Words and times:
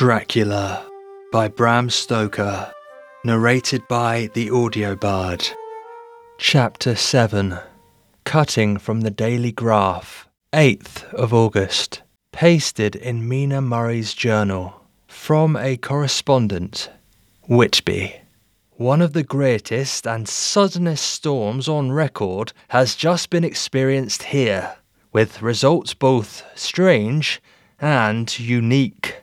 Dracula 0.00 0.86
by 1.30 1.48
Bram 1.48 1.90
Stoker, 1.90 2.72
narrated 3.22 3.86
by 3.86 4.30
the 4.32 4.48
audio 4.48 4.96
bard. 4.96 5.46
Chapter 6.38 6.96
7 6.96 7.58
Cutting 8.24 8.78
from 8.78 9.02
the 9.02 9.10
Daily 9.10 9.52
Graph, 9.52 10.26
8th 10.54 11.04
of 11.12 11.34
August. 11.34 12.00
Pasted 12.32 12.96
in 12.96 13.28
Mina 13.28 13.60
Murray's 13.60 14.14
journal. 14.14 14.86
From 15.06 15.54
a 15.54 15.76
correspondent, 15.76 16.88
Whitby. 17.46 18.22
One 18.76 19.02
of 19.02 19.12
the 19.12 19.22
greatest 19.22 20.06
and 20.06 20.26
suddenest 20.26 21.04
storms 21.04 21.68
on 21.68 21.92
record 21.92 22.54
has 22.68 22.94
just 22.94 23.28
been 23.28 23.44
experienced 23.44 24.22
here, 24.22 24.76
with 25.12 25.42
results 25.42 25.92
both 25.92 26.42
strange 26.54 27.42
and 27.78 28.38
unique. 28.38 29.16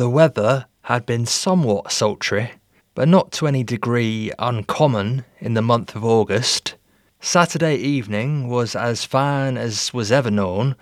The 0.00 0.08
weather 0.08 0.64
had 0.84 1.04
been 1.04 1.26
somewhat 1.26 1.92
sultry, 1.92 2.52
but 2.94 3.06
not 3.06 3.32
to 3.32 3.46
any 3.46 3.62
degree 3.62 4.32
uncommon 4.38 5.26
in 5.40 5.52
the 5.52 5.60
month 5.60 5.94
of 5.94 6.06
August. 6.06 6.74
Saturday 7.20 7.76
evening 7.76 8.48
was 8.48 8.74
as 8.74 9.04
fine 9.04 9.58
as 9.58 9.92
was 9.92 10.10
ever 10.10 10.30
known, 10.30 10.74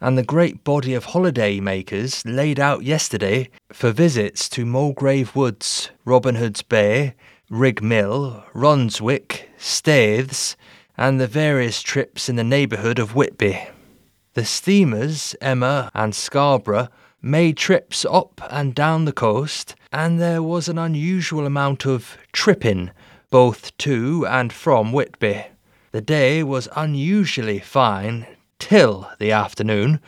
and 0.00 0.18
the 0.18 0.24
great 0.24 0.64
body 0.64 0.92
of 0.92 1.04
holiday 1.04 1.60
makers 1.60 2.24
laid 2.26 2.58
out 2.58 2.82
yesterday 2.82 3.48
for 3.72 3.92
visits 3.92 4.48
to 4.48 4.66
Mulgrave 4.66 5.36
Woods, 5.36 5.90
Robin 6.04 6.34
Hood's 6.34 6.62
Bay, 6.62 7.14
Rig 7.48 7.80
Mill, 7.80 8.42
Runswick, 8.54 9.50
Staithes, 9.56 10.56
and 10.98 11.20
the 11.20 11.28
various 11.28 11.80
trips 11.80 12.28
in 12.28 12.34
the 12.34 12.42
neighbourhood 12.42 12.98
of 12.98 13.14
Whitby. 13.14 13.68
The 14.32 14.44
steamers, 14.44 15.36
Emma 15.40 15.92
and 15.94 16.12
Scarborough, 16.12 16.88
made 17.24 17.56
trips 17.56 18.04
up 18.04 18.42
and 18.50 18.74
down 18.74 19.06
the 19.06 19.12
coast, 19.12 19.74
and 19.90 20.20
there 20.20 20.42
was 20.42 20.68
an 20.68 20.76
unusual 20.76 21.46
amount 21.46 21.86
of 21.86 22.18
tripping 22.32 22.90
both 23.30 23.76
to 23.78 24.26
and 24.26 24.52
from 24.52 24.92
Whitby. 24.92 25.46
The 25.92 26.02
day 26.02 26.42
was 26.42 26.68
unusually 26.76 27.60
fine 27.60 28.26
till 28.58 29.10
the 29.18 29.32
afternoon, 29.32 30.00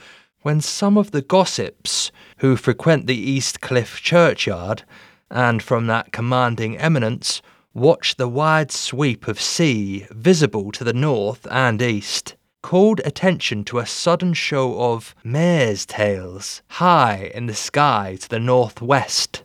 when 0.43 0.61
some 0.61 0.99
of 0.99 1.11
the 1.11 1.23
gossips 1.23 2.13
who 2.39 2.55
frequent 2.55 3.07
the 3.07 3.17
East 3.17 3.63
Cliff 3.63 4.03
churchyard, 4.03 4.83
and 5.31 5.63
from 5.63 5.87
that 5.87 6.13
commanding 6.13 6.77
eminence, 6.77 7.41
watch 7.73 8.17
the 8.17 8.29
wide 8.29 8.71
sweep 8.71 9.27
of 9.27 9.41
sea 9.41 10.07
visible 10.11 10.71
to 10.73 10.85
the 10.85 10.93
north 10.93 11.47
and 11.51 11.81
east 11.81 12.36
called 12.67 13.01
attention 13.05 13.63
to 13.63 13.79
a 13.79 13.87
sudden 13.87 14.35
show 14.35 14.77
of 14.81 15.15
mares' 15.23 15.87
tails 15.87 16.63
high 16.67 17.31
in 17.33 17.47
the 17.47 17.55
sky 17.55 18.19
to 18.21 18.29
the 18.29 18.41
northwest. 18.41 19.45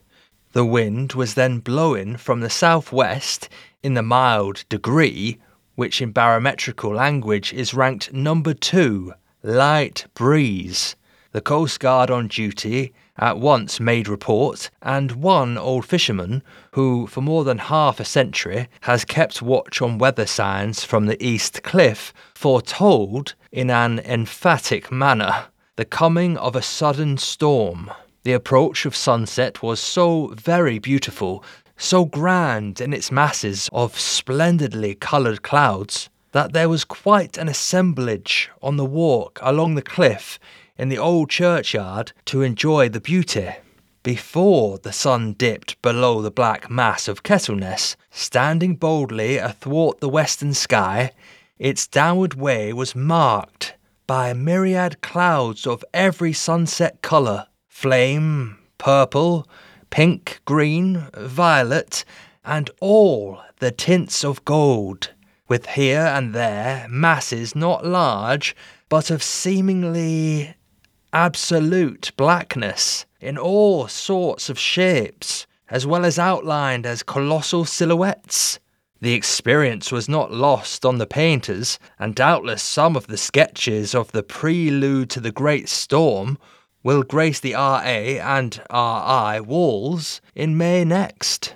The 0.54 0.66
wind 0.66 1.14
was 1.14 1.36
then 1.36 1.60
blowing 1.60 2.18
from 2.18 2.40
the 2.40 2.50
southwest 2.50 3.48
in 3.84 3.94
the 3.94 4.02
mild 4.02 4.66
degree, 4.70 5.38
which 5.76 6.02
in 6.02 6.12
barometrical 6.12 6.96
language 6.96 7.54
is 7.54 7.76
ranked 7.76 8.12
number 8.12 8.56
two, 8.56 9.14
light 9.44 10.08
breeze. 10.16 10.96
The 11.32 11.42
Coast 11.42 11.80
Guard 11.80 12.10
on 12.10 12.28
duty 12.28 12.92
at 13.18 13.38
once 13.38 13.80
made 13.80 14.08
report, 14.08 14.70
and 14.82 15.12
one 15.12 15.58
old 15.58 15.86
fisherman, 15.86 16.42
who 16.74 17.08
for 17.08 17.22
more 17.22 17.44
than 17.44 17.58
half 17.58 18.00
a 18.00 18.06
century 18.06 18.68
has 18.82 19.06
kept 19.06 19.42
watch 19.42 19.82
on 19.82 19.98
weather 19.98 20.26
signs 20.26 20.84
from 20.84 21.06
the 21.06 21.24
East 21.24 21.64
Cliff, 21.64 22.14
foretold 22.34 23.36
in 23.52 23.70
an 23.70 24.00
emphatic 24.00 24.92
manner 24.92 25.46
the 25.76 25.86
coming 25.86 26.38
of 26.38 26.56
a 26.56 26.62
sudden 26.62 27.18
storm. 27.18 27.90
The 28.24 28.34
approach 28.34 28.86
of 28.86 28.96
sunset 28.96 29.64
was 29.64 29.80
so 29.80 30.28
very 30.36 30.80
beautiful, 30.80 31.44
so 31.76 32.06
grand 32.06 32.80
in 32.80 32.94
its 32.94 33.12
masses 33.12 33.70
of 33.74 34.00
splendidly 34.00 34.96
coloured 34.96 35.42
clouds, 35.42 36.10
that 36.32 36.54
there 36.54 36.70
was 36.70 36.86
quite 36.86 37.38
an 37.38 37.48
assemblage 37.48 38.50
on 38.62 38.78
the 38.78 38.86
walk 38.86 39.40
along 39.42 39.76
the 39.76 39.82
cliff 39.82 40.40
in 40.82 40.90
the 40.90 40.98
old 40.98 41.30
churchyard 41.30 42.12
to 42.26 42.42
enjoy 42.42 42.90
the 42.90 43.00
beauty. 43.00 43.52
Before 44.02 44.80
the 44.80 44.92
sun 44.92 45.34
dipped 45.34 45.80
below 45.84 46.24
the 46.24 46.32
black 46.32 46.72
mass 46.72 47.08
of 47.08 47.22
Kettleness, 47.22 47.96
standing 48.10 48.78
boldly 48.78 49.38
athwart 49.38 50.00
the 50.00 50.10
western 50.10 50.56
sky, 50.56 51.12
its 51.60 51.86
downward 51.86 52.34
way 52.34 52.74
was 52.74 52.96
marked 52.96 53.76
by 54.08 54.34
myriad 54.34 55.02
clouds 55.02 55.68
of 55.68 55.86
every 55.94 56.34
sunset 56.34 57.04
colour 57.04 57.46
flame, 57.68 58.58
purple, 58.80 59.48
pink, 59.92 60.42
green, 60.46 61.06
violet, 61.16 62.04
and 62.44 62.72
all 62.80 63.40
the 63.60 63.70
tints 63.70 64.26
of 64.26 64.44
gold, 64.46 65.12
with 65.48 65.68
here 65.68 66.08
and 66.16 66.34
there 66.34 66.88
masses 66.90 67.56
not 67.56 67.86
large, 67.86 68.56
but 68.90 69.12
of 69.12 69.22
seemingly 69.22 70.56
absolute 71.14 72.12
blackness 72.18 73.06
in 73.20 73.38
all 73.38 73.88
sorts 73.88 74.50
of 74.50 74.58
shapes, 74.58 75.46
as 75.70 75.86
well 75.86 76.06
as 76.06 76.20
outlined 76.20 76.86
as 76.86 77.04
colossal 77.04 77.66
silhouettes. 77.66 78.60
The 79.02 79.14
experience 79.14 79.92
was 79.92 80.08
not 80.08 80.32
lost 80.32 80.86
on 80.86 80.98
the 80.98 81.08
painters, 81.08 81.80
and 81.98 82.14
doubtless 82.14 82.62
some 82.62 82.96
of 82.96 83.08
the 83.08 83.18
sketches 83.18 83.96
of 83.96 84.12
the 84.12 84.24
prelude 84.24 85.10
to 85.12 85.20
the 85.20 85.32
great 85.32 85.70
storm 85.70 86.38
will 86.84 87.04
grace 87.04 87.40
the 87.40 87.54
RA 87.54 87.80
and 87.80 88.62
RI 88.72 89.42
walls 89.42 90.22
in 90.36 90.58
May 90.58 90.84
next. 90.84 91.56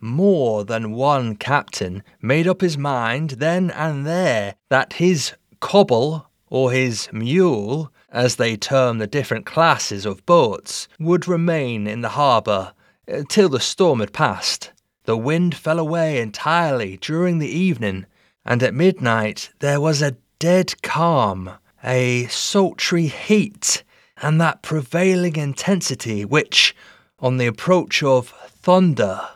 More 0.00 0.64
than 0.64 0.92
one 0.92 1.36
captain 1.36 2.02
made 2.22 2.46
up 2.46 2.60
his 2.60 2.78
mind 2.78 3.30
then 3.32 3.70
and 3.70 4.06
there 4.06 4.54
that 4.68 4.94
his 4.94 5.34
cobble 5.60 6.28
or 6.48 6.70
his 6.70 7.08
mule 7.12 7.92
as 8.10 8.36
they 8.36 8.56
term 8.56 8.98
the 8.98 9.06
different 9.06 9.44
classes 9.44 10.06
of 10.06 10.24
boats, 10.24 10.88
would 10.98 11.28
remain 11.28 11.86
in 11.86 12.00
the 12.00 12.10
harbour 12.10 12.72
uh, 13.12 13.22
till 13.28 13.48
the 13.48 13.60
storm 13.60 14.00
had 14.00 14.12
passed. 14.12 14.72
The 15.04 15.16
wind 15.16 15.54
fell 15.54 15.78
away 15.78 16.20
entirely 16.20 16.98
during 16.98 17.38
the 17.38 17.48
evening, 17.48 18.06
and 18.44 18.62
at 18.62 18.74
midnight 18.74 19.50
there 19.60 19.80
was 19.80 20.02
a 20.02 20.16
dead 20.38 20.82
calm, 20.82 21.50
a 21.82 22.26
sultry 22.26 23.06
heat, 23.06 23.82
and 24.20 24.40
that 24.40 24.62
prevailing 24.62 25.36
intensity 25.36 26.24
which, 26.24 26.74
on 27.20 27.36
the 27.36 27.46
approach 27.46 28.02
of 28.02 28.28
thunder, 28.28 29.28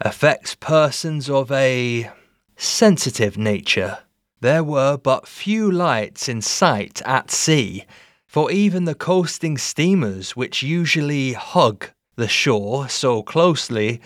affects 0.00 0.54
persons 0.56 1.30
of 1.30 1.50
a 1.52 2.10
sensitive 2.56 3.38
nature. 3.38 3.98
There 4.40 4.64
were 4.64 4.96
but 4.96 5.28
few 5.28 5.70
lights 5.70 6.28
in 6.28 6.42
sight 6.42 7.00
at 7.04 7.30
sea, 7.30 7.84
for 8.32 8.50
even 8.50 8.86
the 8.86 8.94
coasting 8.94 9.58
steamers, 9.58 10.34
which 10.34 10.62
usually 10.62 11.34
hug 11.34 11.90
the 12.16 12.26
shore 12.26 12.88
so 12.88 13.22
closely, 13.22 14.00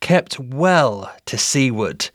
kept 0.00 0.38
well 0.38 1.10
to 1.24 1.38
seaward, 1.38 2.10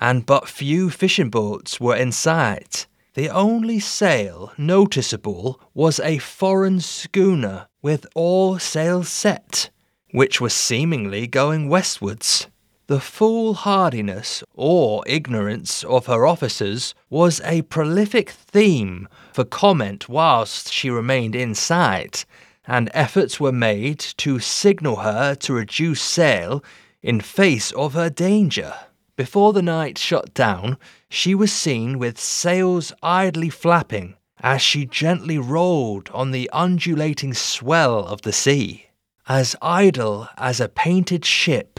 and 0.00 0.24
but 0.24 0.48
few 0.48 0.88
fishing 0.88 1.28
boats 1.28 1.80
were 1.80 1.96
in 1.96 2.12
sight. 2.12 2.86
The 3.14 3.28
only 3.28 3.80
sail 3.80 4.52
noticeable 4.56 5.60
was 5.74 5.98
a 5.98 6.18
foreign 6.18 6.78
schooner 6.78 7.66
with 7.82 8.06
all 8.14 8.60
sails 8.60 9.08
set, 9.08 9.68
which 10.12 10.40
was 10.40 10.54
seemingly 10.54 11.26
going 11.26 11.68
westwards. 11.68 12.46
The 12.86 13.00
foolhardiness 13.00 14.44
or 14.54 15.02
ignorance 15.08 15.82
of 15.82 16.06
her 16.06 16.24
officers 16.24 16.94
was 17.08 17.40
a 17.44 17.62
prolific 17.62 18.30
theme 18.30 19.08
for 19.32 19.44
comment 19.44 20.08
whilst 20.08 20.72
she 20.72 20.90
remained 20.90 21.34
in 21.34 21.54
sight, 21.54 22.24
and 22.66 22.90
efforts 22.94 23.40
were 23.40 23.52
made 23.52 23.98
to 23.98 24.38
signal 24.38 24.96
her 24.96 25.34
to 25.34 25.52
reduce 25.52 26.02
sail 26.02 26.62
in 27.02 27.20
face 27.20 27.72
of 27.72 27.94
her 27.94 28.10
danger. 28.10 28.74
Before 29.16 29.52
the 29.52 29.62
night 29.62 29.98
shut 29.98 30.32
down, 30.34 30.78
she 31.08 31.34
was 31.34 31.52
seen 31.52 31.98
with 31.98 32.18
sails 32.18 32.92
idly 33.02 33.50
flapping 33.50 34.14
as 34.40 34.62
she 34.62 34.86
gently 34.86 35.38
rolled 35.38 36.08
on 36.14 36.30
the 36.30 36.48
undulating 36.52 37.34
swell 37.34 38.06
of 38.06 38.22
the 38.22 38.32
sea, 38.32 38.86
as 39.28 39.54
idle 39.60 40.28
as 40.38 40.60
a 40.60 40.68
painted 40.68 41.24
ship 41.24 41.78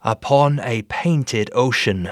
upon 0.00 0.58
a 0.60 0.82
painted 0.82 1.48
ocean. 1.54 2.10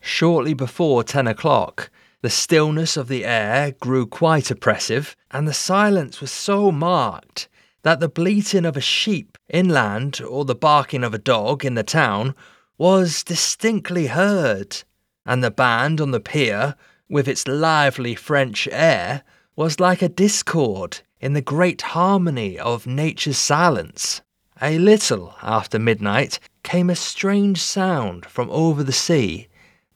Shortly 0.00 0.54
before 0.54 1.02
ten 1.02 1.26
o'clock, 1.26 1.90
the 2.20 2.30
stillness 2.30 2.96
of 2.96 3.08
the 3.08 3.24
air 3.24 3.72
grew 3.80 4.06
quite 4.06 4.50
oppressive, 4.50 5.14
and 5.30 5.46
the 5.46 5.54
silence 5.54 6.20
was 6.20 6.32
so 6.32 6.72
marked 6.72 7.48
that 7.82 8.00
the 8.00 8.08
bleating 8.08 8.64
of 8.64 8.76
a 8.76 8.80
sheep 8.80 9.38
inland 9.48 10.20
or 10.22 10.44
the 10.44 10.54
barking 10.54 11.04
of 11.04 11.14
a 11.14 11.18
dog 11.18 11.64
in 11.64 11.74
the 11.74 11.82
town 11.82 12.34
was 12.76 13.22
distinctly 13.22 14.08
heard, 14.08 14.82
and 15.24 15.42
the 15.42 15.50
band 15.50 16.00
on 16.00 16.10
the 16.10 16.20
pier, 16.20 16.74
with 17.08 17.28
its 17.28 17.46
lively 17.46 18.14
French 18.14 18.68
air, 18.72 19.22
was 19.54 19.80
like 19.80 20.02
a 20.02 20.08
discord 20.08 21.00
in 21.20 21.32
the 21.32 21.40
great 21.40 21.82
harmony 21.82 22.58
of 22.58 22.86
nature's 22.86 23.38
silence. 23.38 24.22
a 24.60 24.78
little 24.78 25.36
after 25.40 25.78
midnight, 25.78 26.40
came 26.64 26.90
a 26.90 26.96
strange 26.96 27.60
sound 27.60 28.26
from 28.26 28.50
over 28.50 28.82
the 28.82 28.92
sea, 28.92 29.48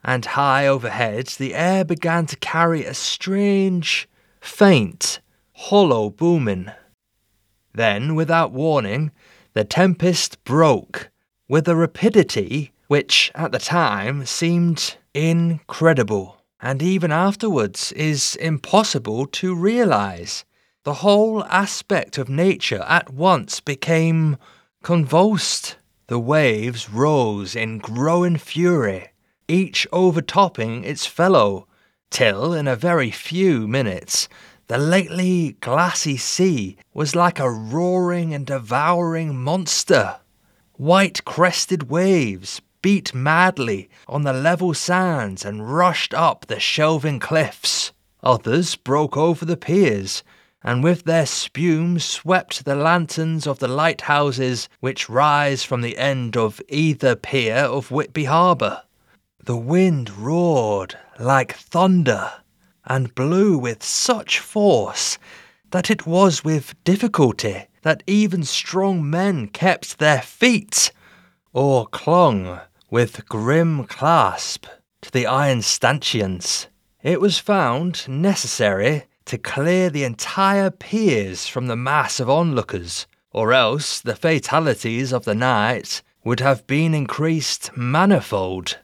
and 0.04 0.25
high 0.25 0.66
overhead 0.66 1.26
the 1.38 1.54
air 1.54 1.84
began 1.84 2.26
to 2.26 2.37
carry 2.37 2.84
a 2.84 2.94
strange, 2.94 4.08
faint, 4.40 5.20
hollow 5.52 6.10
booming. 6.10 6.70
Then, 7.75 8.14
without 8.14 8.52
warning, 8.52 9.12
the 9.54 9.64
tempest 9.64 10.43
broke 10.44 11.10
with 11.49 11.69
a 11.69 11.76
rapidity 11.76 12.72
which 12.88 13.31
at 13.34 13.52
the 13.52 13.58
time 13.58 14.26
seemed 14.26 14.96
incredible, 15.14 16.43
and 16.60 16.82
even 16.82 17.10
afterwards 17.10 17.93
is 17.93 18.37
impossible 18.37 19.26
to 19.26 19.55
realize. 19.55 20.44
The 20.84 20.94
whole 20.94 21.44
aspect 21.44 22.19
of 22.19 22.28
nature 22.28 22.84
at 22.88 23.12
once 23.12 23.60
became 23.60 24.37
convulsed. 24.82 25.76
The 26.08 26.19
waves 26.19 26.90
rose 26.90 27.55
in 27.55 27.78
growing 27.78 28.37
fury, 28.37 29.11
each 29.52 29.87
overtopping 29.93 30.82
its 30.82 31.04
fellow, 31.04 31.66
till 32.10 32.54
in 32.54 32.66
a 32.66 32.75
very 32.75 33.10
few 33.10 33.69
minutes 33.69 34.28
the 34.69 34.78
lately 34.78 35.56
glassy 35.60 36.16
sea 36.16 36.78
was 36.94 37.14
like 37.14 37.38
a 37.38 37.50
roaring 37.50 38.32
and 38.32 38.46
devouring 38.46 39.37
monster. 39.37 40.16
White 40.72 41.25
crested 41.26 41.90
waves 41.90 42.62
beat 42.81 43.14
madly 43.14 43.90
on 44.08 44.22
the 44.22 44.32
level 44.32 44.72
sands 44.72 45.44
and 45.44 45.70
rushed 45.75 46.14
up 46.14 46.46
the 46.46 46.58
shelving 46.58 47.20
cliffs. 47.20 47.93
Others 48.22 48.76
broke 48.76 49.16
over 49.16 49.44
the 49.44 49.56
piers, 49.56 50.22
and 50.62 50.82
with 50.82 51.05
their 51.05 51.26
spume 51.26 51.98
swept 51.98 52.64
the 52.64 52.75
lanterns 52.75 53.46
of 53.46 53.58
the 53.58 53.69
lighthouses 53.69 54.69
which 54.81 55.10
rise 55.10 55.62
from 55.64 55.82
the 55.82 55.98
end 55.98 56.37
of 56.37 56.62
either 56.69 57.14
pier 57.14 57.56
of 57.56 57.90
Whitby 57.90 58.25
Harbour. 58.25 58.82
The 59.44 59.56
wind 59.56 60.08
roared 60.08 60.96
like 61.18 61.52
thunder 61.54 62.30
and 62.84 63.12
blew 63.12 63.58
with 63.58 63.82
such 63.82 64.38
force 64.38 65.18
that 65.72 65.90
it 65.90 66.06
was 66.06 66.44
with 66.44 66.76
difficulty 66.84 67.66
that 67.82 68.04
even 68.06 68.44
strong 68.44 69.10
men 69.10 69.48
kept 69.48 69.98
their 69.98 70.22
feet, 70.22 70.92
or 71.52 71.88
clung 71.88 72.60
with 72.88 73.26
grim 73.26 73.82
clasp 73.84 74.66
to 75.00 75.10
the 75.10 75.26
iron 75.26 75.62
stanchions. 75.62 76.68
It 77.02 77.20
was 77.20 77.40
found 77.40 78.06
necessary 78.06 79.06
to 79.24 79.38
clear 79.38 79.90
the 79.90 80.04
entire 80.04 80.70
piers 80.70 81.48
from 81.48 81.66
the 81.66 81.74
mass 81.74 82.20
of 82.20 82.30
onlookers, 82.30 83.08
or 83.32 83.52
else 83.52 84.00
the 84.00 84.14
fatalities 84.14 85.12
of 85.12 85.24
the 85.24 85.34
night 85.34 86.00
would 86.22 86.38
have 86.38 86.64
been 86.68 86.94
increased 86.94 87.76
manifold. 87.76 88.78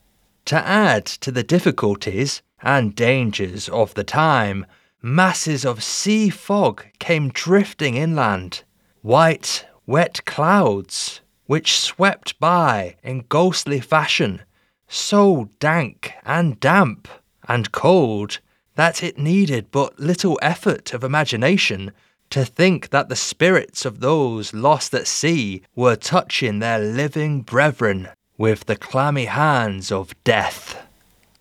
To 0.49 0.67
add 0.67 1.05
to 1.05 1.31
the 1.31 1.43
difficulties 1.43 2.41
and 2.63 2.97
dangers 2.97 3.69
of 3.69 3.93
the 3.93 4.03
time, 4.03 4.65
masses 5.03 5.67
of 5.67 5.85
sea 5.85 6.31
fog 6.31 6.87
came 6.99 7.29
drifting 7.29 7.97
inland, 7.97 8.63
white, 9.03 9.67
wet 9.85 10.25
clouds, 10.25 11.21
which 11.45 11.79
swept 11.79 12.41
by 12.41 12.97
in 13.03 13.27
ghostly 13.29 13.79
fashion, 13.79 14.41
so 14.89 15.51
dank 15.61 16.15
and 16.25 16.59
damp 16.61 17.09
and 17.47 17.71
cold 17.71 18.41
that 18.75 19.03
it 19.03 19.19
needed 19.19 19.71
but 19.71 20.01
little 20.01 20.39
effort 20.41 20.95
of 20.95 21.05
imagination 21.05 21.93
to 22.31 22.47
think 22.47 22.89
that 22.89 23.11
the 23.11 23.17
spirits 23.17 23.85
of 23.85 24.01
those 24.01 24.55
lost 24.55 24.95
at 24.95 25.07
sea 25.07 25.61
were 25.77 25.95
touching 25.95 26.59
their 26.59 26.79
living 26.79 27.43
brethren 27.43 28.09
with 28.39 28.67
the 28.67 28.77
clammy 28.77 29.25
hands 29.25 29.91
of 29.91 30.15
death. 30.23 30.87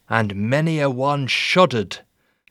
And 0.10 0.36
many 0.36 0.80
a 0.80 0.90
one 0.90 1.28
shuddered 1.28 2.00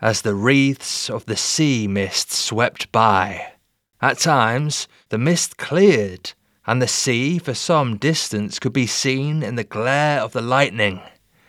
as 0.00 0.22
the 0.22 0.34
wreaths 0.34 1.10
of 1.10 1.26
the 1.26 1.36
sea 1.36 1.88
mist 1.88 2.32
swept 2.32 2.92
by. 2.92 3.54
At 4.00 4.18
times, 4.18 4.86
the 5.08 5.18
mist 5.18 5.56
cleared, 5.56 6.32
and 6.66 6.80
the 6.80 6.86
sea 6.86 7.38
for 7.38 7.54
some 7.54 7.96
distance 7.96 8.58
could 8.58 8.72
be 8.72 8.86
seen 8.86 9.42
in 9.42 9.56
the 9.56 9.64
glare 9.64 10.20
of 10.20 10.32
the 10.32 10.42
lightning, 10.42 11.00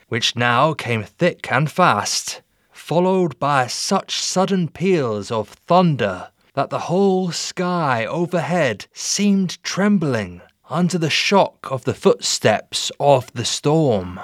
which 0.07 0.35
now 0.35 0.73
came 0.73 1.03
thick 1.03 1.51
and 1.51 1.69
fast, 1.69 2.41
followed 2.71 3.38
by 3.38 3.67
such 3.67 4.17
sudden 4.17 4.69
peals 4.69 5.29
of 5.29 5.49
thunder 5.49 6.29
that 6.53 6.69
the 6.69 6.79
whole 6.79 7.31
sky 7.31 8.05
overhead 8.05 8.88
seemed 8.94 9.61
trembling 9.61 10.41
under 10.69 10.97
the 10.97 11.09
shock 11.09 11.71
of 11.71 11.85
the 11.85 11.93
footsteps 11.93 12.91
of 12.99 13.31
the 13.33 13.45
storm. 13.45 14.19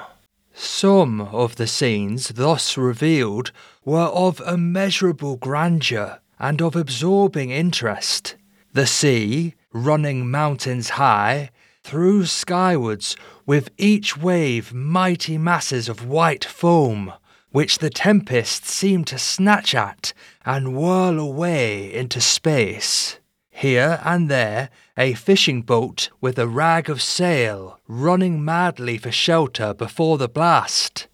Some 0.54 1.22
of 1.22 1.56
the 1.56 1.68
scenes 1.68 2.30
thus 2.30 2.78
revealed 2.78 3.52
were 3.86 4.08
of 4.08 4.42
immeasurable 4.46 5.38
grandeur 5.38 6.20
and 6.40 6.62
of 6.62 6.76
absorbing 6.76 7.50
interest. 7.50 8.36
The 8.74 8.86
sea, 8.86 9.56
running 9.72 10.30
mountains 10.30 10.92
high, 10.92 11.50
threw 11.84 12.26
skywards 12.26 13.16
with 13.46 13.70
each 13.78 14.18
wave 14.18 14.74
mighty 14.74 15.38
masses 15.38 15.90
of 15.90 16.06
white 16.06 16.46
foam, 16.46 17.14
which 17.52 17.80
the 17.80 17.90
tempest 17.90 18.66
seemed 18.66 19.08
to 19.08 19.18
snatch 19.18 19.76
at 19.76 20.14
and 20.46 20.76
whirl 20.76 21.20
away 21.20 21.94
into 21.94 22.20
space. 22.22 23.20
Here 23.56 24.02
and 24.04 24.30
there, 24.30 24.70
a 24.98 25.14
fishing 25.14 25.62
boat 25.62 26.10
with 26.20 26.38
a 26.40 26.48
rag 26.48 26.90
of 26.90 27.02
sail 27.02 27.80
running 27.88 28.44
madly 28.44 28.98
for 28.98 29.12
shelter 29.12 29.74
before 29.74 30.18
the 30.18 30.28
blast. 30.28 31.08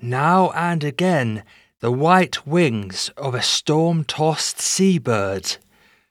Now 0.00 0.50
and 0.50 0.84
again, 0.84 1.42
the 1.80 1.90
white 1.90 2.46
wings 2.46 3.10
of 3.16 3.34
a 3.34 3.42
storm 3.42 4.04
tossed 4.04 4.60
seabird. 4.60 5.56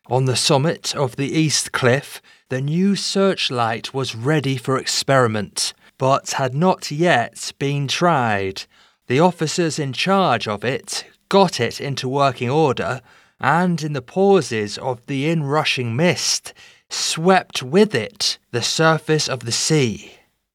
On 0.08 0.26
the 0.26 0.36
summit 0.36 0.96
of 0.96 1.16
the 1.16 1.32
east 1.32 1.72
cliff, 1.72 2.22
the 2.50 2.62
new 2.62 2.96
searchlight 2.96 3.94
was 3.94 4.16
ready 4.16 4.58
for 4.58 4.78
experiment, 4.78 5.74
but 5.98 6.32
had 6.32 6.56
not 6.56 6.92
yet 6.92 7.54
been 7.60 7.88
tried. 7.88 8.64
The 9.08 9.20
officers 9.20 9.80
in 9.80 9.94
charge 9.94 10.48
of 10.48 10.66
it 10.66 11.06
got 11.30 11.60
it 11.60 11.80
into 11.80 12.10
working 12.10 12.50
order 12.50 13.02
and 13.40 13.84
in 13.84 13.94
the 13.94 14.02
pauses 14.02 14.78
of 14.78 15.06
the 15.08 15.30
inrushing 15.30 15.96
mist, 15.96 16.54
swept 16.90 17.62
with 17.62 17.94
it 17.94 18.38
the 18.52 18.62
surface 18.62 19.28
of 19.28 19.42
the 19.42 19.52
sea. 19.52 20.14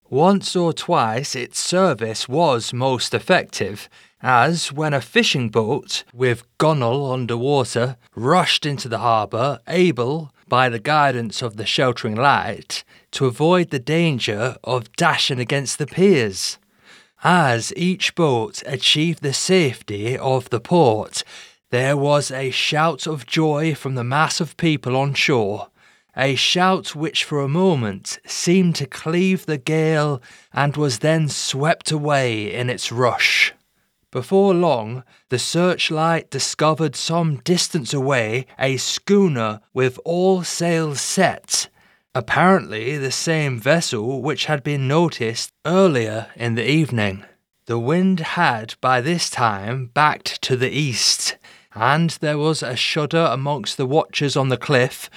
Once 0.09 0.57
or 0.57 0.73
twice 0.73 1.37
its 1.37 1.59
service 1.59 2.29
was 2.29 2.73
most 2.73 3.15
effective, 3.15 3.89
as 4.23 4.73
when 4.73 4.93
a 4.93 5.01
fishing 5.01 5.49
boat 5.49 6.05
with 6.13 6.45
gunwale 6.59 7.13
under 7.13 7.37
water 7.37 7.97
rushed 8.15 8.67
into 8.67 8.89
the 8.89 8.99
harbour, 8.99 9.61
able, 9.69 10.33
by 10.49 10.69
the 10.69 10.81
guidance 10.81 11.43
of 11.43 11.57
the 11.57 11.65
sheltering 11.65 12.17
light, 12.17 12.83
to 13.13 13.27
avoid 13.27 13.71
the 13.71 13.79
danger 13.79 14.57
of 14.65 14.93
dashing 14.97 15.39
against 15.39 15.79
the 15.79 15.87
piers. 15.87 16.59
As 17.23 17.73
each 17.77 18.15
boat 18.15 18.63
achieved 18.67 19.23
the 19.23 19.33
safety 19.33 20.19
of 20.19 20.51
the 20.51 20.61
port, 20.61 21.23
there 21.71 21.97
was 21.97 22.33
a 22.33 22.51
shout 22.51 23.07
of 23.07 23.27
joy 23.27 23.75
from 23.75 23.95
the 23.95 24.05
mass 24.05 24.41
of 24.41 24.57
people 24.57 24.97
on 24.97 25.15
shore, 25.15 25.69
a 26.17 26.35
shout 26.35 26.97
which 26.97 27.23
for 27.23 27.41
a 27.41 27.49
moment 27.49 28.19
seemed 28.27 28.75
to 28.75 28.87
cleave 28.87 29.47
the 29.47 29.57
gale 29.59 30.21
and 30.53 30.77
was 30.77 30.99
then 30.99 31.29
swept 31.29 31.93
away 31.93 32.53
in 32.53 32.69
its 32.69 32.91
rush. 32.91 33.55
Before 34.11 34.53
long, 34.53 35.05
the 35.29 35.39
searchlight 35.39 36.31
discovered 36.31 36.97
some 36.97 37.37
distance 37.37 37.95
away 37.95 38.47
a 38.59 38.77
schooner 38.77 39.61
with 39.73 40.01
all 40.05 40.43
sails 40.43 41.01
set, 41.01 41.69
apparently 42.13 42.99
the 42.99 43.13
same 43.13 43.61
vessel 43.61 44.21
which 44.21 44.47
had 44.47 44.65
been 44.65 44.89
noticed 44.89 45.53
earlier 45.65 46.27
in 46.35 46.57
the 46.57 46.69
evening. 46.69 47.25
The 47.67 47.79
wind 47.79 48.19
had 48.19 48.75
by 48.81 49.01
this 49.01 49.31
time 49.31 49.93
backed 49.95 50.43
to 50.43 50.57
the 50.57 50.71
east, 50.71 51.37
and 51.75 52.11
there 52.21 52.39
was 52.39 52.63
a 52.63 52.77
shudder 52.77 53.29
amongst 53.31 53.77
the 53.77 53.87
watchers 53.87 54.37
on 54.37 54.49
the 54.49 54.57
cliff 54.57 55.09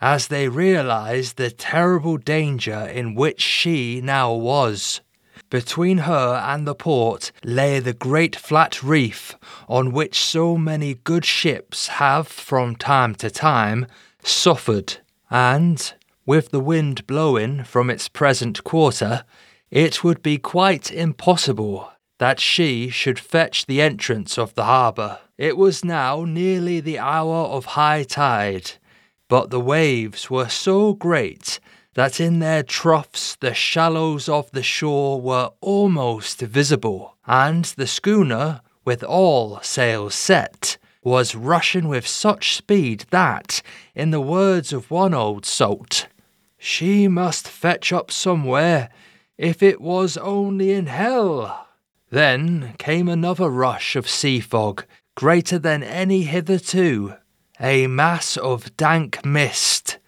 as 0.00 0.26
they 0.26 0.48
realized 0.48 1.36
the 1.36 1.50
terrible 1.50 2.16
danger 2.16 2.90
in 2.92 3.14
which 3.14 3.40
she 3.40 4.00
now 4.00 4.32
was. 4.32 5.00
Between 5.48 5.98
her 5.98 6.42
and 6.44 6.66
the 6.66 6.74
port 6.74 7.30
lay 7.44 7.78
the 7.78 7.92
great 7.92 8.34
flat 8.34 8.82
reef 8.82 9.36
on 9.68 9.92
which 9.92 10.18
so 10.18 10.56
many 10.56 10.94
good 10.94 11.24
ships 11.24 11.88
have 11.88 12.26
from 12.26 12.74
time 12.74 13.14
to 13.16 13.30
time 13.30 13.86
suffered, 14.24 14.98
and, 15.30 15.92
with 16.26 16.50
the 16.50 16.60
wind 16.60 17.06
blowing 17.06 17.64
from 17.64 17.90
its 17.90 18.08
present 18.08 18.64
quarter, 18.64 19.24
it 19.70 20.02
would 20.02 20.22
be 20.22 20.38
quite 20.38 20.90
impossible 20.90 21.92
that 22.18 22.40
she 22.40 22.88
should 22.88 23.18
fetch 23.18 23.66
the 23.66 23.82
entrance 23.82 24.38
of 24.38 24.54
the 24.54 24.64
harbour. 24.64 25.18
It 25.42 25.56
was 25.56 25.84
now 25.84 26.24
nearly 26.24 26.78
the 26.78 27.00
hour 27.00 27.34
of 27.34 27.64
high 27.74 28.04
tide, 28.04 28.74
but 29.26 29.50
the 29.50 29.58
waves 29.58 30.30
were 30.30 30.48
so 30.48 30.94
great 30.94 31.58
that 31.94 32.20
in 32.20 32.38
their 32.38 32.62
troughs 32.62 33.34
the 33.40 33.52
shallows 33.52 34.28
of 34.28 34.52
the 34.52 34.62
shore 34.62 35.20
were 35.20 35.50
almost 35.60 36.38
visible, 36.38 37.16
and 37.26 37.64
the 37.64 37.88
schooner, 37.88 38.60
with 38.84 39.02
all 39.02 39.58
sails 39.62 40.14
set, 40.14 40.78
was 41.02 41.34
rushing 41.34 41.88
with 41.88 42.06
such 42.06 42.54
speed 42.54 43.06
that, 43.10 43.62
in 43.96 44.12
the 44.12 44.20
words 44.20 44.72
of 44.72 44.92
one 44.92 45.12
old 45.12 45.44
salt, 45.44 46.06
she 46.56 47.08
must 47.08 47.48
fetch 47.48 47.92
up 47.92 48.12
somewhere, 48.12 48.90
if 49.36 49.60
it 49.60 49.80
was 49.80 50.16
only 50.18 50.70
in 50.70 50.86
hell. 50.86 51.66
Then 52.10 52.74
came 52.78 53.08
another 53.08 53.50
rush 53.50 53.96
of 53.96 54.08
sea 54.08 54.38
fog, 54.38 54.84
greater 55.14 55.58
than 55.58 55.82
any 55.82 56.22
hitherto, 56.22 57.14
a 57.60 57.86
mass 57.86 58.36
of 58.36 58.76
dank 58.76 59.24
mist, 59.24 59.98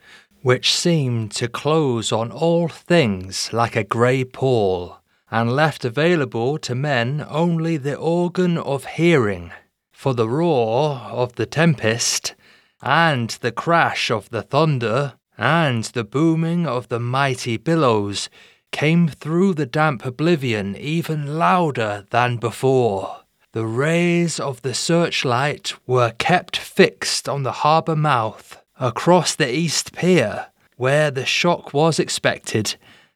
which 0.42 0.74
seemed 0.74 1.30
to 1.30 1.48
close 1.48 2.12
on 2.12 2.30
all 2.30 2.68
things 2.68 3.52
like 3.52 3.76
a 3.76 3.84
grey 3.84 4.24
pall, 4.24 4.98
and 5.30 5.52
left 5.52 5.84
available 5.84 6.58
to 6.58 6.74
men 6.74 7.24
only 7.28 7.76
the 7.76 7.96
organ 7.96 8.58
of 8.58 8.84
hearing 8.84 9.50
for 9.92 10.12
the 10.12 10.28
roar 10.28 10.96
of 11.10 11.34
the 11.36 11.46
tempest, 11.46 12.34
and 12.82 13.30
the 13.40 13.50
crash 13.52 14.10
of 14.10 14.28
the 14.28 14.42
thunder, 14.42 15.14
and 15.38 15.84
the 15.84 16.04
booming 16.04 16.66
of 16.66 16.88
the 16.88 17.00
mighty 17.00 17.56
billows 17.56 18.28
came 18.70 19.08
through 19.08 19.54
the 19.54 19.64
damp 19.64 20.04
oblivion 20.04 20.76
even 20.76 21.38
louder 21.38 22.04
than 22.10 22.36
before. 22.36 23.23
The 23.54 23.66
rays 23.66 24.40
of 24.40 24.62
the 24.62 24.74
searchlight 24.74 25.74
were 25.86 26.10
kept 26.18 26.56
fixed 26.56 27.28
on 27.28 27.44
the 27.44 27.62
harbour 27.62 27.94
mouth 27.94 28.60
across 28.80 29.36
the 29.36 29.48
east 29.48 29.92
pier, 29.92 30.46
where 30.76 31.12
the 31.12 31.24
shock 31.24 31.72
was 31.72 32.00
expected, 32.00 32.74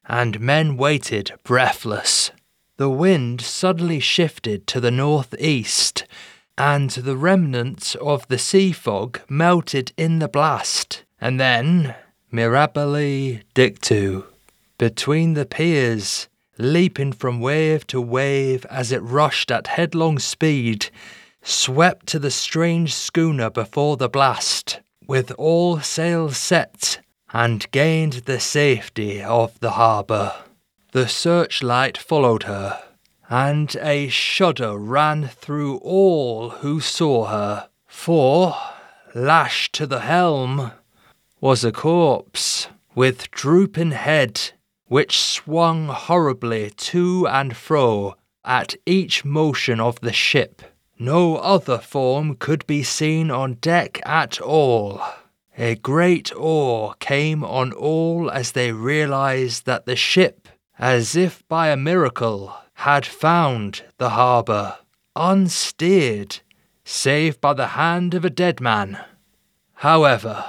and 0.08 0.38
men 0.38 0.76
waited 0.76 1.32
breathless. 1.42 2.30
The 2.76 2.88
wind 2.88 3.40
suddenly 3.40 3.98
shifted 3.98 4.68
to 4.68 4.78
the 4.80 4.92
northeast, 4.92 6.04
and 6.56 6.90
the 6.90 7.16
remnants 7.16 7.96
of 7.96 8.28
the 8.28 8.38
sea 8.38 8.70
fog 8.70 9.20
melted 9.28 9.90
in 9.96 10.20
the 10.20 10.28
blast, 10.28 11.02
and 11.20 11.40
then, 11.40 11.96
mirabile 12.30 13.40
dictu, 13.56 14.24
between 14.78 15.34
the 15.34 15.46
piers, 15.46 16.27
leaping 16.58 17.12
from 17.12 17.40
wave 17.40 17.86
to 17.86 18.00
wave 18.00 18.66
as 18.66 18.92
it 18.92 19.02
rushed 19.02 19.50
at 19.50 19.68
headlong 19.68 20.18
speed, 20.18 20.90
swept 21.42 22.06
to 22.06 22.18
the 22.18 22.30
strange 22.30 22.92
schooner 22.92 23.48
before 23.48 23.96
the 23.96 24.08
blast, 24.08 24.80
with 25.06 25.30
all 25.38 25.80
sails 25.80 26.36
set, 26.36 27.00
and 27.32 27.70
gained 27.70 28.14
the 28.24 28.40
safety 28.40 29.22
of 29.22 29.58
the 29.60 29.72
harbour. 29.72 30.34
The 30.92 31.08
searchlight 31.08 31.96
followed 31.96 32.44
her, 32.44 32.82
and 33.30 33.74
a 33.76 34.08
shudder 34.08 34.78
ran 34.78 35.28
through 35.28 35.76
all 35.78 36.50
who 36.50 36.80
saw 36.80 37.26
her, 37.26 37.68
for, 37.86 38.56
lashed 39.14 39.74
to 39.74 39.86
the 39.86 40.00
helm, 40.00 40.72
was 41.40 41.64
a 41.64 41.72
corpse 41.72 42.68
with 42.94 43.30
drooping 43.30 43.92
head, 43.92 44.52
which 44.88 45.18
swung 45.18 45.88
horribly 45.88 46.70
to 46.70 47.26
and 47.28 47.56
fro 47.56 48.14
at 48.44 48.74
each 48.86 49.24
motion 49.24 49.78
of 49.78 50.00
the 50.00 50.12
ship. 50.12 50.62
No 50.98 51.36
other 51.36 51.78
form 51.78 52.34
could 52.34 52.66
be 52.66 52.82
seen 52.82 53.30
on 53.30 53.54
deck 53.54 54.00
at 54.04 54.40
all. 54.40 55.00
A 55.56 55.76
great 55.76 56.32
awe 56.34 56.94
came 56.94 57.44
on 57.44 57.72
all 57.72 58.30
as 58.30 58.52
they 58.52 58.72
realized 58.72 59.66
that 59.66 59.86
the 59.86 59.96
ship, 59.96 60.48
as 60.78 61.14
if 61.14 61.46
by 61.48 61.68
a 61.68 61.76
miracle, 61.76 62.54
had 62.74 63.04
found 63.04 63.84
the 63.98 64.10
harbour, 64.10 64.78
unsteered, 65.14 66.40
save 66.84 67.40
by 67.40 67.52
the 67.52 67.68
hand 67.68 68.14
of 68.14 68.24
a 68.24 68.30
dead 68.30 68.60
man. 68.60 68.98
However, 69.74 70.44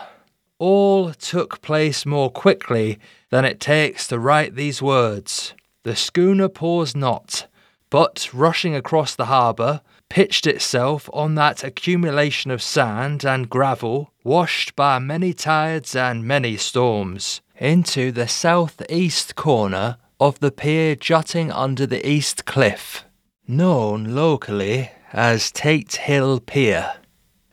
all 0.60 1.14
took 1.14 1.62
place 1.62 2.06
more 2.06 2.30
quickly 2.30 3.00
than 3.30 3.46
it 3.46 3.60
takes 3.60 4.08
to 4.08 4.20
write 4.20 4.56
these 4.56 4.82
words. 4.82 5.54
The 5.84 5.96
schooner 5.96 6.50
paused 6.50 6.96
not, 6.96 7.48
but 7.90 8.30
rushing 8.34 8.76
across 8.76 9.16
the 9.16 9.26
harbour, 9.26 9.82
pitched 10.10 10.46
itself 10.46 11.10
on 11.14 11.36
that 11.36 11.64
accumulation 11.64 12.52
of 12.52 12.62
sand 12.62 13.26
and 13.26 13.50
gravel, 13.50 14.12
washed 14.24 14.76
by 14.76 15.00
many 15.00 15.34
tides 15.34 15.96
and 15.96 16.28
many 16.28 16.58
storms, 16.58 17.42
into 17.58 18.12
the 18.12 18.28
south 18.28 18.82
east 18.90 19.36
corner 19.36 19.98
of 20.20 20.40
the 20.40 20.52
pier 20.52 20.96
jutting 20.96 21.52
under 21.52 21.86
the 21.86 22.08
east 22.08 22.46
cliff, 22.46 23.06
known 23.48 24.16
locally 24.16 24.92
as 25.14 25.52
Tate 25.52 25.96
Hill 25.96 26.40
Pier. 26.40 26.99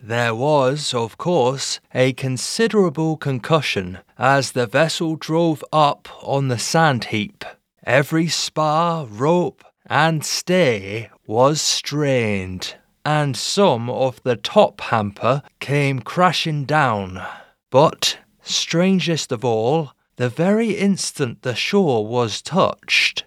There 0.09 0.37
was, 0.37 0.95
of 0.95 1.19
course, 1.19 1.81
a 1.93 2.13
considerable 2.13 3.17
concussion 3.17 3.99
as 4.17 4.53
the 4.53 4.69
vessel 4.69 5.17
drove 5.17 5.65
up 5.73 6.09
on 6.23 6.47
the 6.47 6.61
sand 6.61 7.07
heap. 7.07 7.45
Every 7.83 8.29
spar, 8.29 9.05
rope, 9.07 9.65
and 9.85 10.25
stay 10.25 11.11
was 11.27 11.61
strained, 11.61 12.77
and 13.05 13.37
some 13.37 13.91
of 13.91 14.23
the 14.23 14.37
top 14.37 14.81
hamper 14.81 15.43
came 15.59 15.99
crashing 15.99 16.67
down. 16.67 17.27
But, 17.71 18.19
strangest 18.43 19.33
of 19.33 19.45
all, 19.45 19.91
the 20.15 20.29
very 20.29 20.77
instant 20.77 21.43
the 21.43 21.57
shore 21.57 22.07
was 22.07 22.43
touched, 22.43 23.25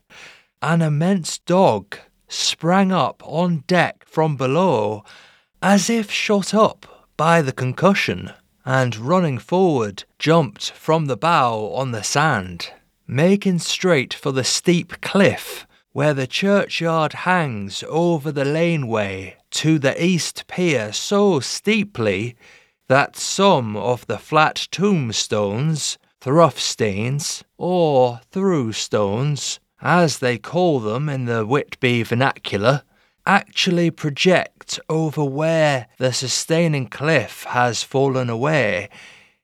an 0.61 0.81
immense 0.81 1.39
dog 1.39 1.97
sprang 2.29 2.93
up 2.93 3.21
on 3.25 3.65
deck 3.67 4.05
from 4.05 4.37
below 4.37 5.03
as 5.61 5.89
if 5.89 6.11
shot 6.11 6.53
up 6.53 7.07
by 7.17 7.41
the 7.41 7.51
concussion, 7.51 8.31
and 8.65 8.95
running 8.95 9.37
forward, 9.37 10.03
jumped 10.17 10.71
from 10.71 11.05
the 11.05 11.17
bow 11.17 11.73
on 11.73 11.91
the 11.91 12.03
sand, 12.03 12.71
making 13.07 13.59
straight 13.59 14.13
for 14.13 14.31
the 14.31 14.43
steep 14.43 15.01
cliff 15.01 15.65
where 15.91 16.13
the 16.13 16.27
churchyard 16.27 17.13
hangs 17.13 17.83
over 17.89 18.31
the 18.31 18.45
laneway 18.45 19.35
to 19.49 19.79
the 19.79 20.03
east 20.03 20.45
pier 20.47 20.93
so 20.93 21.39
steeply 21.39 22.35
that 22.87 23.15
some 23.15 23.75
of 23.75 24.05
the 24.07 24.17
flat 24.17 24.67
tombstones 24.71 25.97
thruffstains, 26.21 27.43
or 27.57 28.19
through 28.31 28.73
stones, 28.73 29.59
as 29.81 30.19
they 30.19 30.37
call 30.37 30.79
them 30.79 31.07
in 31.07 31.25
the 31.25 31.45
Whitby 31.45 32.03
vernacular, 32.03 32.83
actually 33.29 33.91
project 33.91 34.79
over 34.89 35.23
where 35.23 35.85
the 35.99 36.11
sustaining 36.11 36.87
cliff 36.87 37.43
has 37.43 37.83
fallen 37.83 38.27
away. 38.27 38.89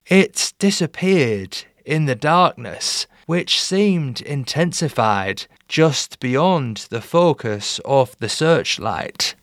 It 0.07 0.53
disappeared 0.57 1.65
in 1.85 2.05
the 2.05 2.15
darkness, 2.15 3.05
which 3.27 3.61
seemed 3.61 4.21
intensified 4.21 5.45
just 5.67 6.19
beyond 6.19 6.87
the 6.89 6.99
focus 6.99 7.79
of 7.85 8.17
the 8.17 8.27
searchlight. 8.27 9.35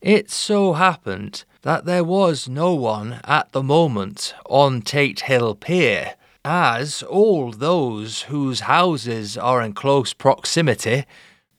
It 0.00 0.30
so 0.30 0.72
happened 0.72 1.44
that 1.60 1.84
there 1.84 2.02
was 2.02 2.48
no 2.48 2.72
one 2.72 3.20
at 3.24 3.52
the 3.52 3.62
moment 3.62 4.34
on 4.46 4.80
Tate 4.80 5.20
Hill 5.20 5.54
Pier, 5.54 6.14
as 6.46 7.02
all 7.02 7.52
those 7.52 8.22
whose 8.22 8.60
houses 8.60 9.36
are 9.36 9.60
in 9.60 9.74
close 9.74 10.14
proximity 10.14 11.04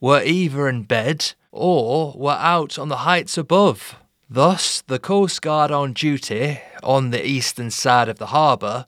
were 0.01 0.23
either 0.23 0.67
in 0.67 0.81
bed 0.81 1.33
or 1.53 2.13
were 2.17 2.31
out 2.31 2.79
on 2.79 2.89
the 2.89 2.97
heights 2.97 3.37
above. 3.37 3.95
Thus, 4.29 4.81
the 4.81 4.97
Coast 4.99 5.41
Guard 5.43 5.71
on 5.71 5.93
duty 5.93 6.59
on 6.81 7.11
the 7.11 7.25
eastern 7.25 7.69
side 7.69 8.09
of 8.09 8.17
the 8.17 8.27
harbour, 8.27 8.87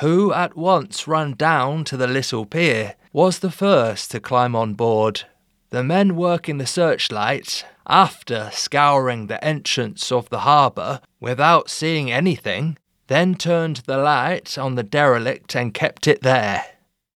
who 0.00 0.32
at 0.32 0.54
once 0.54 1.08
ran 1.08 1.32
down 1.32 1.84
to 1.84 1.96
the 1.96 2.06
little 2.06 2.44
pier, 2.44 2.94
was 3.12 3.38
the 3.38 3.50
first 3.50 4.10
to 4.10 4.20
climb 4.20 4.54
on 4.54 4.74
board. 4.74 5.22
The 5.70 5.82
men 5.82 6.14
working 6.14 6.58
the 6.58 6.66
searchlight, 6.66 7.64
after 7.86 8.50
scouring 8.52 9.26
the 9.26 9.42
entrance 9.42 10.12
of 10.12 10.28
the 10.28 10.40
harbour 10.40 11.00
without 11.18 11.70
seeing 11.70 12.12
anything, 12.12 12.76
then 13.06 13.34
turned 13.34 13.78
the 13.86 13.96
light 13.96 14.58
on 14.58 14.74
the 14.74 14.82
derelict 14.82 15.56
and 15.56 15.74
kept 15.74 16.06
it 16.06 16.20
there. 16.20 16.64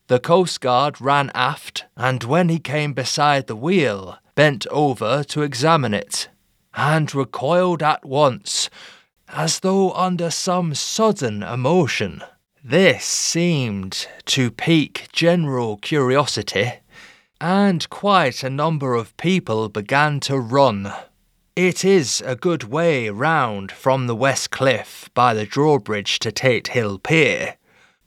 The 0.08 0.20
Coast 0.20 0.62
Guard 0.62 1.02
ran 1.02 1.32
aft, 1.34 1.86
and 1.98 2.24
when 2.24 2.50
he 2.50 2.60
came 2.60 2.94
beside 2.94 3.48
the 3.48 3.56
wheel, 3.56 4.18
bent 4.36 4.68
over 4.68 5.24
to 5.24 5.42
examine 5.42 5.94
it, 5.94 6.30
and 6.75 7.15
recoiled 7.15 7.82
at 7.82 8.06
once, 8.06 8.70
as 9.30 9.62
though 9.62 9.92
under 9.94 10.30
some 10.30 10.75
sudden 10.75 11.42
emotion. 11.42 12.22
This 12.63 13.06
seemed 13.06 14.08
to 14.25 14.51
pique 14.51 15.08
general 15.12 15.77
curiosity, 15.77 16.74
and 17.39 17.89
quite 17.89 18.44
a 18.44 18.50
number 18.50 18.94
of 18.96 19.15
people 19.18 19.70
began 19.70 20.20
to 20.22 20.38
run. 20.38 20.92
It 21.56 21.86
is 21.86 22.22
a 22.25 22.36
good 22.36 22.65
way 22.65 23.10
round 23.10 23.72
from 23.72 24.08
the 24.08 24.15
West 24.15 24.51
Cliff 24.51 25.10
by 25.13 25.34
the 25.34 25.46
drawbridge 25.46 26.20
to 26.20 26.32
Tate 26.32 26.70
Hill 26.70 27.00
Pier, 27.00 27.56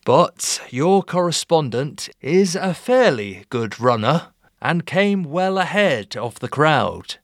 But 0.04 0.60
your 0.70 1.02
correspondent 1.02 2.08
is 2.20 2.56
a 2.56 2.74
fairly 2.74 3.44
good 3.48 3.78
runner 3.80 4.28
and 4.60 4.86
came 4.86 5.22
well 5.22 5.58
ahead 5.58 6.16
of 6.16 6.38
the 6.40 6.48
crowd. 6.48 7.16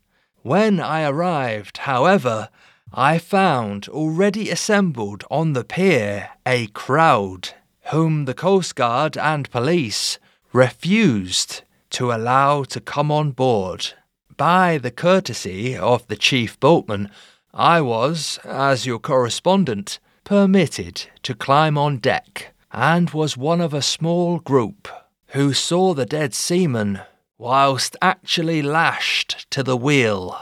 When 0.43 0.81
I 0.81 1.05
arrived, 1.05 1.79
however, 1.79 2.49
I 2.93 3.19
found 3.19 3.89
already 3.89 4.51
assembled 4.51 5.25
on 5.31 5.53
the 5.53 5.65
pier 5.65 6.31
a 6.47 6.69
crowd 6.69 7.51
whom 7.91 8.25
the 8.25 8.35
Coast 8.35 8.77
Guard 8.77 9.17
and 9.17 9.51
police 9.51 10.19
refused 10.53 11.63
to 11.91 12.13
allow 12.13 12.63
to 12.65 12.81
come 12.81 13.11
on 13.11 13.33
board. 13.33 13.95
By 14.37 14.79
the 14.79 14.91
courtesy 14.91 15.77
of 15.77 16.07
the 16.07 16.17
chief 16.17 16.59
boatman, 16.61 17.11
I 17.53 17.81
was, 17.81 18.39
as 18.45 18.87
your 18.87 18.99
correspondent, 18.99 19.99
permitted 20.25 21.07
to 21.23 21.35
climb 21.35 21.77
on 21.77 21.99
deck 21.99 22.55
and 22.73 23.11
was 23.11 23.37
one 23.37 23.61
of 23.61 23.75
a 23.75 23.83
small 23.83 24.39
group 24.39 24.89
who 25.29 25.53
saw 25.53 25.95
the 25.95 26.07
dead 26.07 26.35
seaman 26.35 27.01
whilst 27.45 27.95
actually 28.01 28.63
lashed 28.63 29.45
to 29.51 29.63
the 29.63 29.77
wheel. 29.77 30.35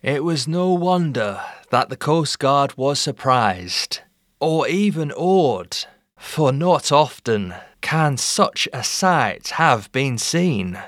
It 0.00 0.24
was 0.24 0.48
no 0.48 0.72
wonder 0.72 1.42
that 1.68 1.90
the 1.90 1.98
Coast 1.98 2.38
Guard 2.38 2.78
was 2.78 2.98
surprised, 2.98 4.00
or 4.40 4.66
even 4.66 5.12
awed, 5.12 5.76
for 6.16 6.52
not 6.52 6.90
often 6.90 7.52
can 7.82 8.16
such 8.16 8.66
a 8.72 8.82
sight 8.82 9.48
have 9.48 9.92
been 9.92 10.16
seen. 10.16 10.82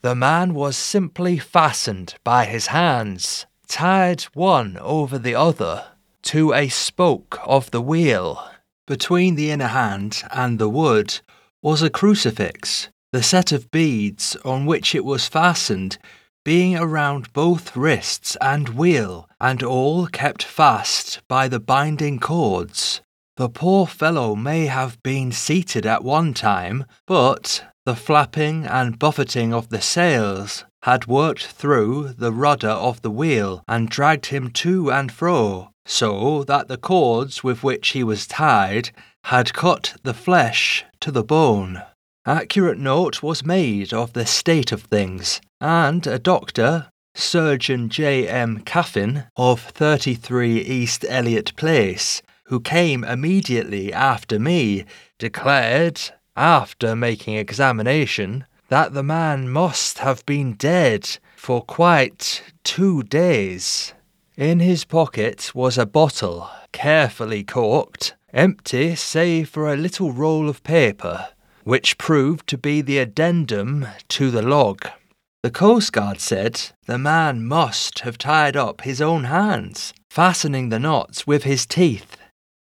The 0.00 0.16
man 0.16 0.54
was 0.54 0.76
simply 0.76 1.38
fastened 1.38 2.16
by 2.24 2.44
his 2.44 2.66
hands, 2.66 3.46
tied 3.68 4.22
one 4.34 4.76
over 4.78 5.18
the 5.18 5.36
other, 5.36 5.84
to 6.22 6.52
a 6.52 6.68
spoke 6.68 7.38
of 7.44 7.70
the 7.70 7.80
wheel. 7.80 8.44
Between 8.88 9.36
the 9.36 9.52
inner 9.52 9.68
hand 9.68 10.24
and 10.32 10.58
the 10.58 10.68
wood 10.68 11.20
was 11.62 11.80
a 11.80 11.90
crucifix, 11.90 12.88
the 13.12 13.22
set 13.22 13.52
of 13.52 13.70
beads 13.70 14.36
on 14.44 14.66
which 14.66 14.94
it 14.94 15.04
was 15.04 15.28
fastened 15.28 15.98
being 16.44 16.76
around 16.76 17.32
both 17.32 17.76
wrists 17.76 18.36
and 18.40 18.70
wheel, 18.70 19.28
and 19.40 19.62
all 19.62 20.06
kept 20.08 20.42
fast 20.42 21.20
by 21.28 21.46
the 21.46 21.60
binding 21.60 22.18
cords. 22.18 23.00
The 23.36 23.48
poor 23.48 23.86
fellow 23.86 24.34
may 24.34 24.66
have 24.66 25.02
been 25.02 25.30
seated 25.30 25.86
at 25.86 26.02
one 26.02 26.34
time, 26.34 26.84
but 27.06 27.64
the 27.86 27.94
flapping 27.94 28.66
and 28.66 28.98
buffeting 28.98 29.54
of 29.54 29.68
the 29.68 29.80
sails 29.80 30.64
had 30.82 31.06
worked 31.06 31.46
through 31.46 32.14
the 32.18 32.32
rudder 32.32 32.68
of 32.68 33.02
the 33.02 33.10
wheel 33.10 33.62
and 33.68 33.88
dragged 33.88 34.26
him 34.26 34.50
to 34.50 34.90
and 34.90 35.12
fro, 35.12 35.70
so 35.86 36.44
that 36.44 36.68
the 36.68 36.76
cords 36.76 37.44
with 37.44 37.62
which 37.62 37.90
he 37.90 38.02
was 38.02 38.26
tied 38.26 38.90
had 39.24 39.54
cut 39.54 39.94
the 40.02 40.14
flesh 40.14 40.84
to 41.00 41.12
the 41.12 41.24
bone. 41.24 41.82
Accurate 42.26 42.78
note 42.78 43.20
was 43.20 43.44
made 43.44 43.92
of 43.92 44.12
the 44.12 44.26
state 44.26 44.70
of 44.70 44.82
things, 44.82 45.40
and 45.60 46.06
a 46.06 46.20
doctor, 46.20 46.92
Surgeon 47.16 47.88
J. 47.88 48.28
M. 48.28 48.60
Caffyn 48.60 49.26
of 49.36 49.60
33 49.60 50.60
East 50.60 51.04
Elliot 51.08 51.52
Place, 51.56 52.22
who 52.44 52.60
came 52.60 53.02
immediately 53.02 53.92
after 53.92 54.38
me, 54.38 54.84
declared, 55.18 56.00
after 56.36 56.94
making 56.94 57.34
examination, 57.34 58.46
that 58.68 58.94
the 58.94 59.02
man 59.02 59.48
must 59.48 59.98
have 59.98 60.24
been 60.24 60.52
dead 60.52 61.18
for 61.34 61.60
quite 61.60 62.44
two 62.62 63.02
days. 63.02 63.94
In 64.36 64.60
his 64.60 64.84
pocket 64.84 65.50
was 65.56 65.76
a 65.76 65.86
bottle, 65.86 66.48
carefully 66.70 67.42
corked, 67.42 68.14
empty 68.32 68.94
save 68.94 69.48
for 69.48 69.72
a 69.72 69.76
little 69.76 70.12
roll 70.12 70.48
of 70.48 70.62
paper, 70.62 71.30
which 71.64 71.98
proved 71.98 72.46
to 72.48 72.58
be 72.58 72.80
the 72.80 72.98
addendum 72.98 73.86
to 74.08 74.30
the 74.30 74.42
log. 74.42 74.86
The 75.42 75.50
Coast 75.50 75.92
Guard 75.92 76.20
said 76.20 76.70
the 76.86 76.98
man 76.98 77.44
must 77.44 78.00
have 78.00 78.16
tied 78.16 78.56
up 78.56 78.82
his 78.82 79.00
own 79.00 79.24
hands, 79.24 79.92
fastening 80.10 80.68
the 80.68 80.78
knots 80.78 81.26
with 81.26 81.44
his 81.44 81.66
teeth. 81.66 82.16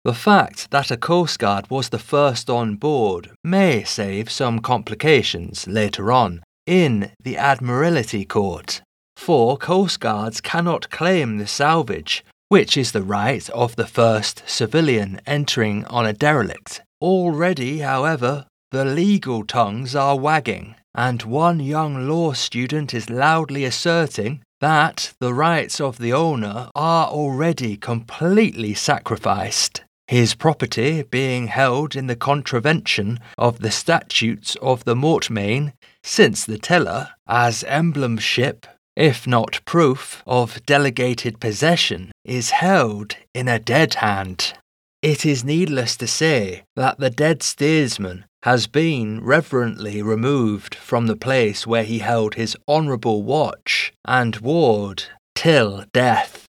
The 0.04 0.14
fact 0.14 0.70
that 0.70 0.90
a 0.90 0.96
Coast 0.96 1.38
Guard 1.38 1.70
was 1.70 1.88
the 1.88 1.98
first 1.98 2.48
on 2.50 2.76
board 2.76 3.30
may 3.42 3.82
save 3.82 4.30
some 4.30 4.60
complications 4.60 5.66
later 5.66 6.12
on 6.12 6.42
in 6.66 7.10
the 7.22 7.36
Admiralty 7.36 8.24
Court, 8.24 8.82
for 9.16 9.56
Coast 9.56 10.00
Guards 10.00 10.40
cannot 10.40 10.90
claim 10.90 11.38
the 11.38 11.46
salvage, 11.46 12.24
which 12.48 12.76
is 12.76 12.92
the 12.92 13.02
right 13.02 13.48
of 13.50 13.76
the 13.76 13.86
first 13.86 14.42
civilian 14.46 15.20
entering 15.26 15.84
on 15.86 16.06
a 16.06 16.12
derelict. 16.12 16.82
Already, 17.00 17.78
however, 17.78 18.46
the 18.70 18.84
legal 18.84 19.44
tongues 19.44 19.94
are 19.94 20.18
wagging, 20.18 20.74
and 20.94 21.22
one 21.22 21.60
young 21.60 22.08
law 22.08 22.32
student 22.32 22.94
is 22.94 23.10
loudly 23.10 23.64
asserting 23.64 24.42
that 24.60 25.12
the 25.20 25.34
rights 25.34 25.80
of 25.80 25.98
the 25.98 26.12
owner 26.12 26.70
are 26.74 27.08
already 27.08 27.76
completely 27.76 28.74
sacrificed 28.74 29.82
his 30.08 30.34
property 30.34 31.02
being 31.02 31.48
held 31.48 31.96
in 31.96 32.06
the 32.06 32.16
contravention 32.16 33.18
of 33.36 33.58
the 33.58 33.70
statutes 33.70 34.56
of 34.62 34.84
the 34.84 34.94
mortmain, 34.94 35.72
since 36.02 36.44
the 36.44 36.58
tiller, 36.58 37.08
as 37.26 37.64
emblemship, 37.64 38.66
if 38.94 39.26
not 39.26 39.60
proof 39.64 40.22
of 40.26 40.64
delegated 40.64 41.40
possession, 41.40 42.12
is 42.24 42.50
held 42.50 43.16
in 43.34 43.48
a 43.48 43.58
dead 43.58 43.94
hand. 43.94 44.54
It 45.02 45.26
is 45.26 45.44
needless 45.44 45.96
to 45.98 46.06
say 46.06 46.64
that 46.74 46.98
the 46.98 47.10
dead 47.10 47.42
steersman 47.42 48.24
has 48.42 48.66
been 48.66 49.22
reverently 49.22 50.02
removed 50.02 50.74
from 50.74 51.06
the 51.06 51.16
place 51.16 51.66
where 51.66 51.84
he 51.84 51.98
held 51.98 52.34
his 52.34 52.56
honourable 52.68 53.22
watch 53.22 53.92
and 54.04 54.36
ward 54.36 55.04
till 55.34 55.84
death. 55.92 56.46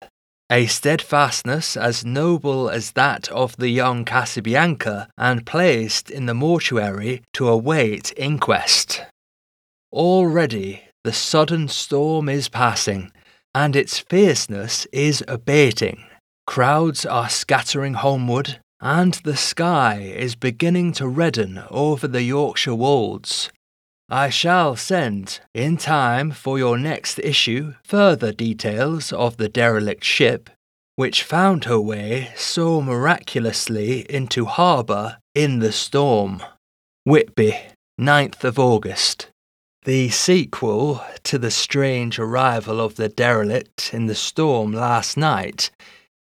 A 0.49 0.65
steadfastness 0.67 1.75
as 1.75 2.05
noble 2.05 2.69
as 2.69 2.91
that 2.91 3.29
of 3.29 3.57
the 3.57 3.69
young 3.69 4.05
Casabianca, 4.05 5.07
and 5.17 5.45
placed 5.45 6.09
in 6.09 6.25
the 6.25 6.33
mortuary 6.33 7.21
to 7.33 7.49
await 7.49 8.13
inquest. 8.15 9.01
Already 9.91 10.83
the 11.03 11.11
sudden 11.11 11.67
storm 11.67 12.29
is 12.29 12.47
passing, 12.47 13.11
and 13.53 13.75
its 13.75 13.99
fierceness 13.99 14.85
is 14.93 15.23
abating. 15.27 16.05
Crowds 16.47 17.05
are 17.05 17.29
scattering 17.29 17.95
homeward, 17.95 18.59
and 18.79 19.15
the 19.25 19.35
sky 19.35 19.99
is 19.99 20.33
beginning 20.33 20.93
to 20.93 21.07
redden 21.07 21.61
over 21.69 22.07
the 22.07 22.23
Yorkshire 22.23 22.73
wolds. 22.73 23.51
I 24.09 24.29
shall 24.29 24.77
send, 24.77 25.41
in 25.53 25.75
time 25.75 26.31
for 26.31 26.57
your 26.57 26.77
next 26.77 27.19
issue, 27.19 27.75
further 27.83 28.31
details 28.31 29.11
of 29.11 29.35
the 29.35 29.49
derelict 29.49 30.05
ship, 30.05 30.49
which 30.95 31.21
found 31.21 31.65
her 31.65 31.81
way 31.81 32.31
so 32.37 32.81
miraculously 32.81 34.09
into 34.09 34.45
harbour 34.45 35.17
in 35.35 35.59
the 35.59 35.73
storm. 35.73 36.41
Whitby, 37.03 37.57
9th 37.99 38.45
of 38.45 38.57
August. 38.57 39.27
The 39.83 40.09
sequel 40.09 41.03
to 41.23 41.37
the 41.37 41.51
strange 41.51 42.17
arrival 42.17 42.79
of 42.79 42.95
the 42.95 43.09
derelict 43.09 43.93
in 43.93 44.07
the 44.07 44.15
storm 44.15 44.71
last 44.71 45.17
night 45.17 45.71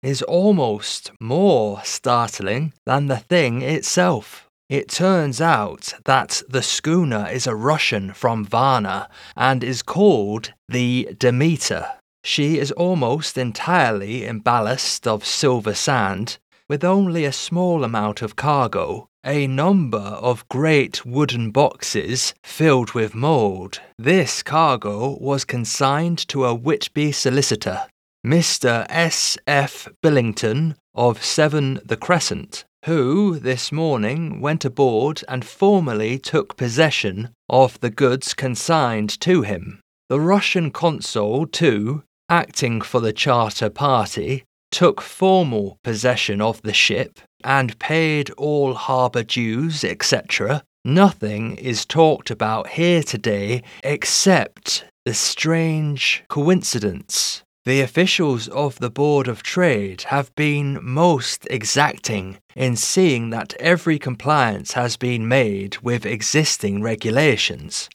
is 0.03 0.21
almost 0.21 1.11
more 1.19 1.81
startling 1.83 2.73
than 2.85 3.07
the 3.07 3.17
thing 3.17 3.61
itself. 3.61 4.47
It 4.69 4.87
turns 4.87 5.41
out 5.41 5.93
that 6.05 6.41
the 6.47 6.61
schooner 6.61 7.27
is 7.29 7.45
a 7.45 7.55
Russian 7.55 8.13
from 8.13 8.45
Varna 8.45 9.09
and 9.35 9.63
is 9.63 9.81
called 9.81 10.53
the 10.69 11.09
Demeter. 11.17 11.91
She 12.23 12.57
is 12.57 12.71
almost 12.71 13.37
entirely 13.37 14.25
in 14.25 14.39
ballast 14.39 15.07
of 15.07 15.25
silver 15.25 15.73
sand, 15.73 16.37
with 16.69 16.85
only 16.85 17.25
a 17.25 17.33
small 17.33 17.83
amount 17.83 18.21
of 18.21 18.37
cargo, 18.37 19.07
a 19.25 19.45
number 19.45 19.97
of 19.97 20.47
great 20.47 21.05
wooden 21.05 21.51
boxes 21.51 22.33
filled 22.43 22.93
with 22.93 23.13
mould. 23.13 23.81
This 23.99 24.41
cargo 24.41 25.17
was 25.19 25.43
consigned 25.43 26.25
to 26.29 26.45
a 26.45 26.55
Whitby 26.55 27.11
solicitor, 27.11 27.87
Mr. 28.25 28.85
S. 28.87 29.35
F. 29.47 29.87
Billington 30.03 30.75
of 30.93 31.25
7 31.25 31.79
The 31.83 31.97
Crescent, 31.97 32.65
who 32.85 33.39
this 33.39 33.71
morning 33.71 34.39
went 34.39 34.63
aboard 34.63 35.23
and 35.27 35.43
formally 35.43 36.19
took 36.19 36.55
possession 36.55 37.29
of 37.49 37.79
the 37.79 37.89
goods 37.89 38.35
consigned 38.35 39.19
to 39.21 39.41
him. 39.41 39.79
The 40.07 40.19
Russian 40.19 40.69
consul, 40.69 41.47
too, 41.47 42.03
acting 42.29 42.81
for 42.81 42.99
the 42.99 43.11
charter 43.11 43.71
party, 43.71 44.43
took 44.69 45.01
formal 45.01 45.79
possession 45.83 46.41
of 46.41 46.61
the 46.61 46.73
ship 46.73 47.21
and 47.43 47.79
paid 47.79 48.29
all 48.31 48.75
harbour 48.75 49.23
dues, 49.23 49.83
etc. 49.83 50.61
Nothing 50.85 51.55
is 51.55 51.87
talked 51.87 52.29
about 52.29 52.67
here 52.69 53.01
today 53.01 53.63
except 53.83 54.85
the 55.05 55.15
strange 55.15 56.23
coincidence 56.29 57.41
the 57.63 57.81
officials 57.81 58.47
of 58.47 58.79
the 58.79 58.89
Board 58.89 59.27
of 59.27 59.43
Trade 59.43 60.03
have 60.03 60.33
been 60.35 60.79
most 60.81 61.47
exacting 61.51 62.39
in 62.55 62.75
seeing 62.75 63.29
that 63.29 63.53
every 63.59 63.99
compliance 63.99 64.71
has 64.73 64.97
been 64.97 65.27
made 65.27 65.77
with 65.77 66.05
existing 66.05 66.81
regulations. 66.81 67.87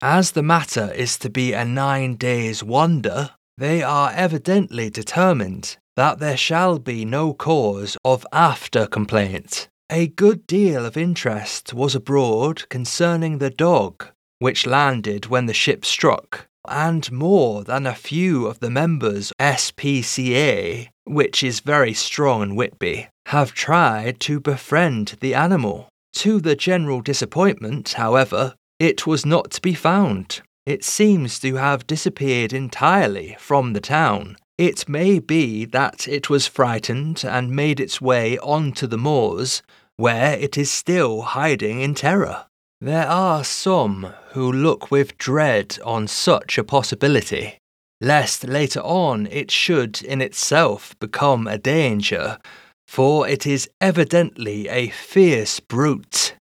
As 0.00 0.32
the 0.32 0.42
matter 0.42 0.92
is 0.96 1.16
to 1.18 1.30
be 1.30 1.52
a 1.52 1.64
nine 1.64 2.16
days 2.16 2.64
wonder, 2.64 3.30
they 3.56 3.82
are 3.82 4.10
evidently 4.12 4.90
determined 4.90 5.76
that 5.94 6.18
there 6.18 6.36
shall 6.36 6.80
be 6.80 7.04
no 7.04 7.32
cause 7.32 7.96
of 8.04 8.26
after 8.32 8.86
complaint. 8.86 9.68
A 9.90 10.08
good 10.08 10.46
deal 10.48 10.84
of 10.84 10.96
interest 10.96 11.72
was 11.72 11.94
abroad 11.94 12.68
concerning 12.70 13.38
the 13.38 13.50
dog, 13.50 14.08
which 14.40 14.66
landed 14.66 15.26
when 15.26 15.46
the 15.46 15.54
ship 15.54 15.84
struck, 15.84 16.48
and 16.68 17.10
more 17.10 17.64
than 17.64 17.86
a 17.86 17.94
few 17.94 18.46
of 18.46 18.60
the 18.60 18.70
members 18.70 19.32
SPCA, 19.40 20.88
which 21.04 21.42
is 21.42 21.60
very 21.60 21.94
strong 21.94 22.42
in 22.42 22.56
Whitby, 22.56 23.08
have 23.26 23.52
tried 23.52 24.20
to 24.20 24.40
befriend 24.40 25.16
the 25.20 25.34
animal. 25.34 25.88
To 26.14 26.40
the 26.40 26.56
general 26.56 27.00
disappointment, 27.00 27.94
however, 27.94 28.54
it 28.78 29.06
was 29.06 29.24
not 29.24 29.50
to 29.52 29.60
be 29.60 29.74
found. 29.74 30.42
It 30.66 30.84
seems 30.84 31.38
to 31.40 31.56
have 31.56 31.86
disappeared 31.86 32.52
entirely 32.52 33.36
from 33.38 33.72
the 33.72 33.80
town. 33.80 34.36
It 34.58 34.88
may 34.88 35.18
be 35.18 35.64
that 35.64 36.06
it 36.06 36.30
was 36.30 36.46
frightened 36.46 37.24
and 37.24 37.50
made 37.50 37.80
its 37.80 38.00
way 38.00 38.38
onto 38.38 38.86
the 38.86 38.98
moors, 38.98 39.62
where 39.96 40.38
it 40.38 40.56
is 40.56 40.70
still 40.70 41.22
hiding 41.22 41.80
in 41.80 41.94
terror. 41.94 42.46
There 42.84 43.06
are 43.06 43.44
some 43.44 44.12
who 44.30 44.50
look 44.50 44.90
with 44.90 45.16
dread 45.16 45.78
on 45.84 46.08
such 46.08 46.58
a 46.58 46.64
possibility, 46.64 47.58
lest 48.00 48.42
later 48.42 48.80
on 48.80 49.28
it 49.28 49.52
should 49.52 50.02
in 50.02 50.20
itself 50.20 50.98
become 50.98 51.46
a 51.46 51.58
danger, 51.58 52.38
for 52.88 53.28
it 53.28 53.46
is 53.46 53.70
evidently 53.80 54.66
a 54.66 54.88
fierce 54.88 55.60
brute. 55.60 56.34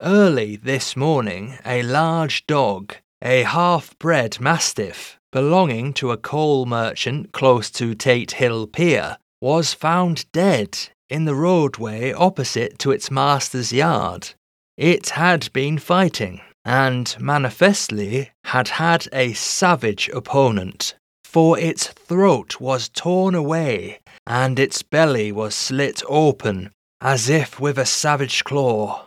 Early 0.00 0.54
this 0.54 0.94
morning, 0.94 1.58
a 1.66 1.82
large 1.82 2.46
dog, 2.46 2.94
a 3.20 3.42
half 3.42 3.98
bred 3.98 4.40
mastiff, 4.40 5.18
belonging 5.32 5.92
to 5.94 6.12
a 6.12 6.16
coal 6.16 6.64
merchant 6.64 7.32
close 7.32 7.72
to 7.72 7.96
Tate 7.96 8.38
Hill 8.38 8.68
Pier, 8.68 9.16
was 9.40 9.74
found 9.74 10.30
dead 10.30 10.78
in 11.10 11.24
the 11.24 11.34
roadway 11.34 12.12
opposite 12.12 12.78
to 12.78 12.92
its 12.92 13.10
master's 13.10 13.72
yard. 13.72 14.34
It 14.78 15.10
had 15.10 15.52
been 15.52 15.78
fighting, 15.78 16.40
and 16.64 17.16
manifestly 17.18 18.30
had 18.44 18.68
had 18.68 19.08
a 19.12 19.32
savage 19.32 20.08
opponent, 20.14 20.94
for 21.24 21.58
its 21.58 21.88
throat 21.88 22.60
was 22.60 22.88
torn 22.88 23.34
away 23.34 23.98
and 24.24 24.56
its 24.56 24.82
belly 24.82 25.32
was 25.32 25.56
slit 25.56 26.02
open 26.08 26.70
as 27.00 27.28
if 27.28 27.58
with 27.58 27.76
a 27.76 27.86
savage 27.86 28.44
claw. 28.44 29.06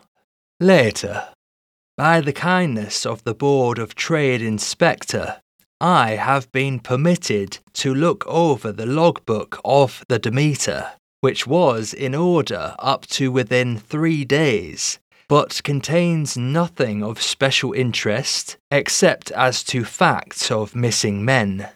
Later, 0.59 1.29
by 1.95 2.19
the 2.19 2.33
kindness 2.33 3.05
of 3.05 3.23
the 3.23 3.33
Board 3.33 3.79
of 3.79 3.95
Trade 3.95 4.41
Inspector, 4.41 5.39
I 5.79 6.11
have 6.11 6.51
been 6.51 6.79
permitted 6.79 7.59
to 7.75 7.95
look 7.95 8.27
over 8.27 8.73
the 8.73 8.85
logbook 8.85 9.61
of 9.63 10.03
the 10.09 10.19
Demeter, 10.19 10.91
which 11.21 11.47
was 11.47 11.93
in 11.93 12.13
order 12.13 12.75
up 12.77 13.05
to 13.07 13.31
within 13.31 13.77
three 13.77 14.25
days, 14.25 14.99
but 15.31 15.63
contains 15.63 16.35
nothing 16.35 17.01
of 17.01 17.21
special 17.21 17.71
interest 17.71 18.57
except 18.69 19.31
as 19.31 19.63
to 19.63 19.85
facts 19.85 20.51
of 20.51 20.75
missing 20.75 21.23
men. 21.23 21.69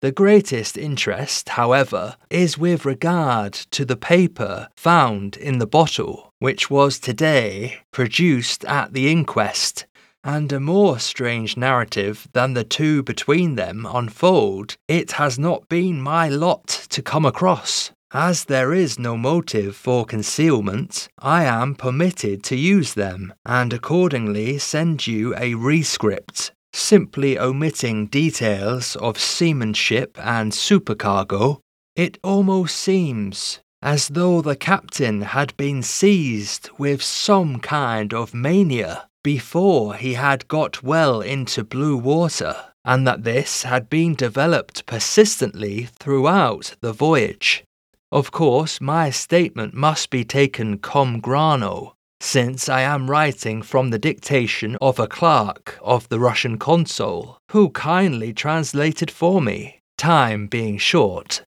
The 0.00 0.12
greatest 0.12 0.78
interest, 0.78 1.48
however, 1.48 2.14
is 2.30 2.56
with 2.56 2.84
regard 2.84 3.54
to 3.72 3.84
the 3.84 3.96
paper 3.96 4.68
found 4.76 5.36
in 5.36 5.58
the 5.58 5.66
bottle, 5.66 6.32
which 6.38 6.70
was 6.70 7.00
today 7.00 7.78
produced 7.90 8.64
at 8.66 8.92
the 8.92 9.10
inquest, 9.10 9.86
and 10.22 10.52
a 10.52 10.60
more 10.60 11.00
strange 11.00 11.56
narrative 11.56 12.28
than 12.32 12.54
the 12.54 12.62
two 12.62 13.02
between 13.02 13.56
them 13.56 13.88
unfold 13.92 14.76
it 14.86 15.10
has 15.22 15.36
not 15.36 15.68
been 15.68 16.00
my 16.00 16.28
lot 16.28 16.68
to 16.90 17.02
come 17.02 17.26
across. 17.26 17.90
As 18.12 18.46
there 18.46 18.72
is 18.74 18.98
no 18.98 19.16
motive 19.16 19.76
for 19.76 20.04
concealment, 20.04 21.08
I 21.18 21.44
am 21.44 21.76
permitted 21.76 22.42
to 22.44 22.56
use 22.56 22.94
them, 22.94 23.32
and 23.46 23.72
accordingly 23.72 24.58
send 24.58 25.06
you 25.06 25.34
a 25.36 25.54
rescript 25.54 26.50
simply 26.72 27.38
omitting 27.38 28.06
details 28.06 28.96
of 28.96 29.18
seamanship 29.18 30.18
and 30.20 30.52
supercargo, 30.52 31.60
it 31.96 32.18
almost 32.22 32.76
seems 32.76 33.60
as 33.82 34.08
though 34.08 34.40
the 34.40 34.56
captain 34.56 35.22
had 35.22 35.56
been 35.56 35.82
seized 35.82 36.68
with 36.78 37.02
some 37.02 37.58
kind 37.60 38.12
of 38.12 38.34
mania 38.34 39.08
before 39.22 39.94
he 39.94 40.14
had 40.14 40.48
got 40.48 40.82
well 40.82 41.20
into 41.20 41.64
blue 41.64 41.96
water, 41.96 42.56
and 42.84 43.06
that 43.06 43.24
this 43.24 43.62
had 43.62 43.88
been 43.88 44.14
developed 44.14 44.84
persistently 44.86 45.88
throughout 45.98 46.74
the 46.80 46.92
voyage. 46.92 47.64
Of 48.12 48.32
course, 48.32 48.80
my 48.80 49.10
statement 49.10 49.72
must 49.72 50.10
be 50.10 50.24
taken 50.24 50.78
cum 50.78 51.20
grano, 51.20 51.94
since 52.20 52.68
I 52.68 52.80
am 52.80 53.08
writing 53.08 53.62
from 53.62 53.90
the 53.90 54.00
dictation 54.00 54.76
of 54.80 54.98
a 54.98 55.06
clerk 55.06 55.78
of 55.80 56.08
the 56.08 56.18
Russian 56.18 56.58
consul, 56.58 57.38
who 57.52 57.70
kindly 57.70 58.32
translated 58.32 59.10
for 59.12 59.40
me, 59.40 59.80
time 59.96 60.48
being 60.48 60.76
short. 60.76 61.42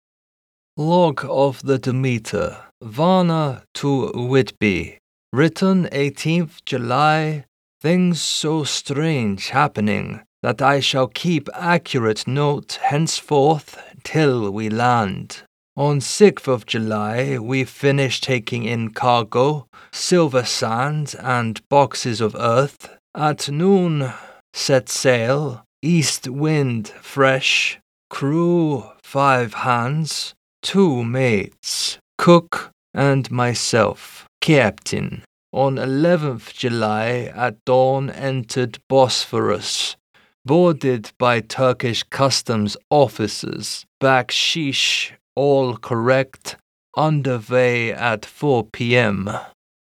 Log 0.76 1.26
of 1.30 1.62
the 1.64 1.78
Demeter, 1.78 2.58
Varna 2.82 3.64
to 3.76 4.12
Whitby, 4.14 4.98
written 5.32 5.86
18th 5.86 6.64
July. 6.66 7.46
Things 7.82 8.22
so 8.22 8.66
strange 8.66 9.50
happening 9.50 10.22
that 10.44 10.62
I 10.62 10.82
shall 10.82 11.08
keep 11.08 11.48
accurate 11.54 12.28
note 12.28 12.80
henceforth 12.82 13.82
till 14.04 14.52
we 14.52 14.70
land. 14.70 15.44
On 15.80 16.02
6th 16.02 16.46
of 16.50 16.66
July, 16.66 17.38
we 17.38 17.64
finished 17.64 18.26
taking 18.26 18.66
in 18.66 18.90
cargo, 18.90 19.66
silver 19.94 20.44
sand, 20.44 21.16
and 21.22 21.66
boxes 21.70 22.20
of 22.20 22.36
earth. 22.38 22.98
At 23.16 23.50
noon, 23.50 24.12
set 24.54 24.90
sail, 24.90 25.64
east 25.82 26.28
wind 26.28 26.90
fresh, 26.90 27.80
crew 28.10 28.84
five 29.02 29.54
hands, 29.54 30.36
two 30.62 31.02
mates, 31.06 31.98
cook, 32.18 32.72
and 32.94 33.32
myself, 33.32 34.28
captain. 34.42 35.24
On 35.54 35.78
11th 35.78 36.54
July, 36.56 37.32
at 37.34 37.56
dawn, 37.64 38.10
entered 38.10 38.80
Bosphorus, 38.90 39.96
boarded 40.44 41.14
by 41.18 41.40
Turkish 41.40 42.04
customs 42.04 42.76
officers. 42.92 43.86
Bakshish 44.02 45.14
all 45.40 45.78
correct, 45.78 46.58
underway 46.98 47.94
at 47.94 48.26
4 48.26 48.66
p.m. 48.74 49.30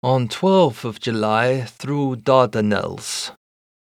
On 0.03 0.27
12th 0.27 0.85
of 0.85 0.99
July 0.99 1.63
through 1.63 2.17
Dardanelles. 2.17 3.31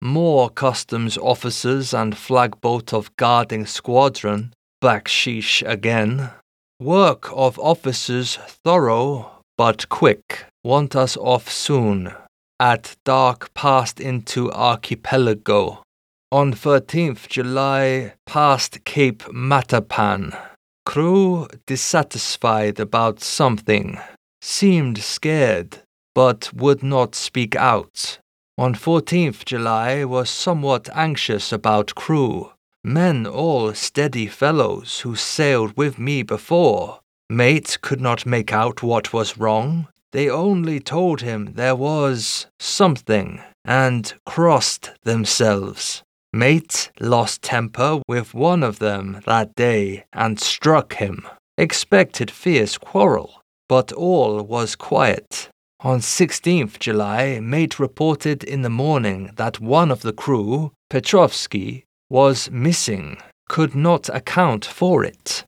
More 0.00 0.48
customs 0.48 1.18
officers 1.18 1.92
and 1.92 2.14
flagboat 2.14 2.92
of 2.92 3.14
guarding 3.16 3.66
squadron, 3.66 4.52
bakshish 4.80 5.62
again. 5.68 6.30
Work 6.78 7.30
of 7.32 7.58
officers 7.58 8.36
thorough 8.64 9.36
but 9.56 9.88
quick, 9.88 10.44
want 10.62 10.94
us 10.94 11.16
off 11.16 11.50
soon. 11.50 12.12
At 12.60 12.94
dark 13.04 13.54
passed 13.54 14.00
into 14.00 14.52
archipelago. 14.52 15.82
On 16.30 16.52
13th 16.52 17.28
July 17.28 18.12
passed 18.26 18.84
Cape 18.84 19.22
Matapan. 19.48 20.36
Crew 20.86 21.48
dissatisfied 21.66 22.80
about 22.80 23.20
something, 23.20 23.98
seemed 24.40 24.98
scared, 24.98 25.82
but 26.14 26.50
would 26.54 26.82
not 26.82 27.14
speak 27.14 27.54
out. 27.54 28.18
On 28.56 28.74
14th 28.74 29.44
July 29.44 30.04
was 30.04 30.30
somewhat 30.30 30.88
anxious 30.94 31.52
about 31.52 31.94
crew. 31.94 32.52
Men 32.82 33.26
all 33.26 33.74
steady 33.74 34.28
fellows 34.28 35.00
who 35.00 35.16
sailed 35.16 35.76
with 35.76 35.98
me 35.98 36.22
before. 36.22 37.00
Mate 37.28 37.78
could 37.82 38.00
not 38.00 38.24
make 38.24 38.52
out 38.52 38.82
what 38.82 39.12
was 39.12 39.36
wrong. 39.36 39.88
They 40.12 40.30
only 40.30 40.78
told 40.78 41.20
him 41.20 41.54
there 41.54 41.76
was 41.76 42.46
something 42.60 43.42
and 43.64 44.14
crossed 44.24 44.92
themselves. 45.02 46.04
Mate 46.36 46.90
lost 47.00 47.40
temper 47.40 48.02
with 48.06 48.34
one 48.34 48.62
of 48.62 48.78
them 48.78 49.22
that 49.24 49.54
day 49.54 50.04
and 50.12 50.38
struck 50.38 50.96
him. 50.96 51.26
Expected 51.56 52.30
fierce 52.30 52.76
quarrel, 52.76 53.40
but 53.70 53.90
all 53.92 54.42
was 54.42 54.76
quiet. 54.76 55.48
On 55.80 56.00
16th 56.00 56.78
July, 56.78 57.40
mate 57.40 57.78
reported 57.78 58.44
in 58.44 58.60
the 58.60 58.68
morning 58.68 59.30
that 59.36 59.60
one 59.60 59.90
of 59.90 60.02
the 60.02 60.12
crew, 60.12 60.72
Petrofsky, 60.90 61.84
was 62.10 62.50
missing, 62.50 63.16
could 63.48 63.74
not 63.74 64.10
account 64.10 64.66
for 64.66 65.02
it. 65.04 65.42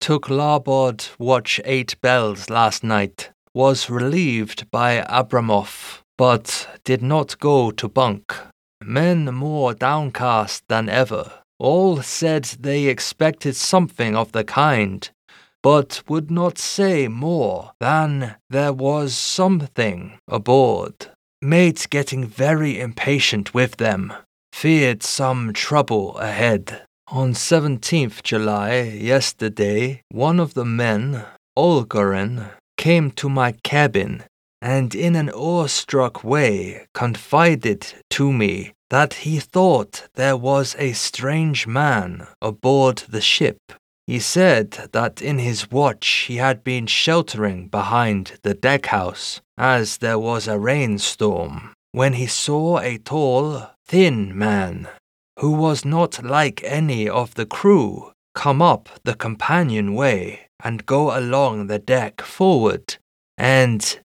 Took 0.00 0.28
larboard 0.28 1.04
watch 1.20 1.60
eight 1.64 1.94
bells 2.00 2.50
last 2.50 2.82
night. 2.82 3.30
was 3.54 3.88
relieved 3.88 4.68
by 4.72 5.02
Abramoff, 5.08 6.00
but 6.18 6.66
did 6.82 7.00
not 7.00 7.38
go 7.38 7.70
to 7.70 7.86
bunk. 7.86 8.34
Men 8.84 9.24
more 9.34 9.74
downcast 9.74 10.64
than 10.68 10.88
ever. 10.88 11.32
All 11.58 12.02
said 12.02 12.44
they 12.60 12.86
expected 12.86 13.54
something 13.54 14.16
of 14.16 14.32
the 14.32 14.44
kind, 14.44 15.08
but 15.62 16.02
would 16.08 16.30
not 16.30 16.58
say 16.58 17.06
more 17.08 17.72
than 17.78 18.36
there 18.50 18.72
was 18.72 19.14
something 19.14 20.18
aboard. 20.28 21.06
Mate 21.40 21.86
getting 21.90 22.26
very 22.26 22.80
impatient 22.80 23.54
with 23.54 23.76
them, 23.76 24.12
feared 24.52 25.02
some 25.02 25.52
trouble 25.52 26.18
ahead. 26.18 26.82
On 27.08 27.32
17th 27.32 28.22
July, 28.22 28.80
yesterday, 28.82 30.02
one 30.10 30.40
of 30.40 30.54
the 30.54 30.64
men, 30.64 31.24
Olgaren, 31.56 32.50
came 32.76 33.10
to 33.12 33.28
my 33.28 33.52
cabin 33.62 34.24
and 34.62 34.94
in 34.94 35.16
an 35.16 35.28
awestruck 35.30 36.22
way 36.22 36.86
confided 36.94 37.84
to 38.08 38.32
me 38.32 38.72
that 38.90 39.14
he 39.14 39.40
thought 39.40 40.08
there 40.14 40.36
was 40.36 40.76
a 40.78 40.92
strange 40.92 41.66
man 41.66 42.26
aboard 42.40 42.98
the 43.08 43.20
ship. 43.20 43.58
He 44.06 44.20
said 44.20 44.70
that 44.92 45.20
in 45.20 45.38
his 45.38 45.70
watch 45.70 46.26
he 46.28 46.36
had 46.36 46.62
been 46.62 46.86
sheltering 46.86 47.66
behind 47.66 48.38
the 48.42 48.54
deckhouse 48.54 49.40
as 49.58 49.98
there 49.98 50.18
was 50.18 50.46
a 50.46 50.58
rainstorm 50.58 51.74
when 51.90 52.14
he 52.14 52.26
saw 52.26 52.78
a 52.78 52.98
tall, 52.98 53.68
thin 53.86 54.36
man 54.36 54.88
who 55.40 55.50
was 55.52 55.84
not 55.84 56.22
like 56.22 56.62
any 56.64 57.08
of 57.08 57.34
the 57.34 57.46
crew, 57.46 58.12
come 58.34 58.62
up 58.62 58.88
the 59.04 59.14
companionway 59.14 60.46
and 60.62 60.86
go 60.86 61.16
along 61.18 61.66
the 61.66 61.78
deck 61.78 62.20
forward 62.20 62.96
and 63.36 63.98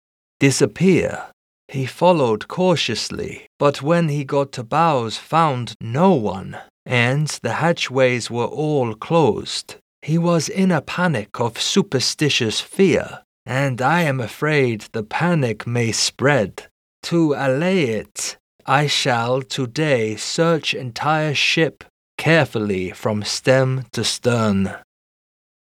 disappear. 0.45 1.25
He 1.67 1.87
followed 1.87 2.47
cautiously, 2.47 3.47
but 3.57 3.81
when 3.81 4.09
he 4.09 4.23
got 4.23 4.51
to 4.51 4.63
bows 4.63 5.17
found 5.17 5.73
no 5.81 6.11
one, 6.13 6.55
and 6.85 7.27
the 7.41 7.53
hatchways 7.53 8.29
were 8.29 8.51
all 8.63 8.93
closed. 8.93 9.67
He 10.03 10.19
was 10.19 10.47
in 10.47 10.71
a 10.71 10.81
panic 10.81 11.39
of 11.39 11.59
superstitious 11.59 12.61
fear, 12.61 13.23
and 13.43 13.81
I 13.81 14.01
am 14.03 14.19
afraid 14.19 14.81
the 14.91 15.01
panic 15.01 15.65
may 15.65 15.91
spread. 15.91 16.67
To 17.09 17.33
allay 17.33 17.85
it, 18.01 18.37
I 18.67 18.85
shall 18.85 19.41
today 19.41 20.15
search 20.15 20.75
entire 20.75 21.33
ship 21.33 21.83
carefully 22.19 22.91
from 22.91 23.23
stem 23.23 23.85
to 23.93 24.03
stern. 24.03 24.75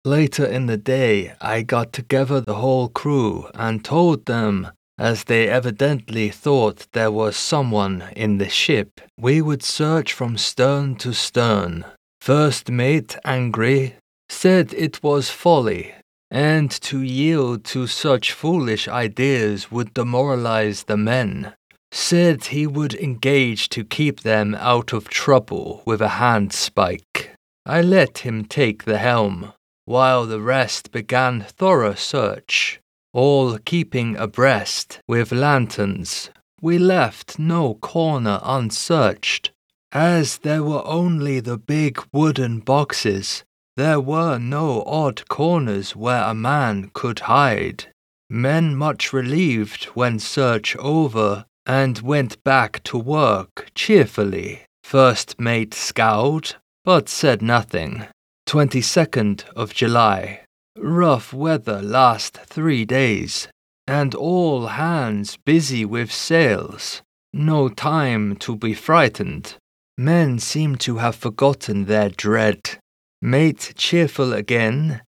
Later 0.05 0.45
in 0.45 0.67
the 0.67 0.77
day, 0.77 1.33
I 1.41 1.61
got 1.61 1.91
together 1.91 2.39
the 2.41 2.55
whole 2.55 2.89
crew 2.89 3.49
and 3.53 3.83
told 3.83 4.25
them, 4.25 4.71
as 4.97 5.25
they 5.25 5.47
evidently 5.47 6.29
thought 6.29 6.87
there 6.93 7.11
was 7.11 7.35
someone 7.35 8.05
in 8.15 8.37
the 8.37 8.49
ship, 8.49 9.01
we 9.17 9.41
would 9.41 9.63
search 9.63 10.13
from 10.13 10.37
stern 10.37 10.95
to 10.97 11.13
stern. 11.13 11.85
First 12.21 12.69
mate, 12.69 13.17
angry, 13.25 13.95
said 14.29 14.73
it 14.73 15.03
was 15.03 15.29
folly, 15.29 15.93
and 16.31 16.69
to 16.71 17.01
yield 17.01 17.63
to 17.65 17.87
such 17.87 18.33
foolish 18.33 18.87
ideas 18.87 19.71
would 19.71 19.93
demoralize 19.93 20.83
the 20.83 20.97
men 20.97 21.53
said 21.91 22.45
he 22.45 22.67
would 22.67 22.93
engage 22.95 23.69
to 23.69 23.83
keep 23.83 24.21
them 24.21 24.55
out 24.55 24.93
of 24.93 25.09
trouble 25.09 25.81
with 25.85 26.01
a 26.01 26.07
handspike. 26.07 27.29
I 27.65 27.81
let 27.81 28.19
him 28.19 28.45
take 28.45 28.85
the 28.85 28.97
helm, 28.97 29.53
while 29.89 30.27
the 30.27 30.39
rest 30.39 30.91
began 30.91 31.41
thorough 31.41 31.95
search, 31.95 32.79
all 33.11 33.57
keeping 33.57 34.15
abreast 34.17 34.99
with 35.07 35.31
lanterns. 35.31 36.29
We 36.61 36.77
left 36.77 37.39
no 37.39 37.73
corner 37.73 38.39
unsearched. 38.43 39.51
As 39.91 40.37
there 40.37 40.61
were 40.61 40.85
only 40.85 41.39
the 41.39 41.57
big 41.57 41.99
wooden 42.13 42.59
boxes, 42.59 43.43
there 43.77 43.99
were 43.99 44.37
no 44.37 44.83
odd 44.83 45.27
corners 45.27 45.95
where 45.95 46.21
a 46.21 46.35
man 46.35 46.91
could 46.93 47.21
hide. 47.21 47.85
Men 48.29 48.75
much 48.75 49.11
relieved 49.11 49.85
when 49.95 50.19
search 50.19 50.75
over 50.75 51.45
and 51.65 51.97
went 52.01 52.43
back 52.43 52.83
to 52.83 52.99
work 52.99 53.71
cheerfully. 53.73 54.61
First 54.83 55.39
mate 55.39 55.73
scowled, 55.73 56.57
but 56.85 57.09
said 57.09 57.41
nothing. 57.41 58.05
22nd 58.49 59.43
of 59.55 59.75
July. 59.75 60.41
Rough 60.75 61.31
weather 61.31 61.83
last 61.83 62.35
three 62.47 62.83
days, 62.83 63.47
and 63.85 64.15
all 64.15 64.65
hands 64.65 65.37
busy 65.45 65.85
with 65.85 66.11
sails. 66.11 67.03
No 67.31 67.69
time 67.69 68.35
to 68.37 68.55
be 68.55 68.73
frightened. 68.73 69.53
Men 69.99 70.39
seem 70.39 70.77
to 70.77 70.97
have 70.97 71.15
forgotten 71.15 71.85
their 71.85 72.09
dread. 72.09 72.79
Mate 73.21 73.73
cheerful 73.75 74.33
again, 74.33 75.01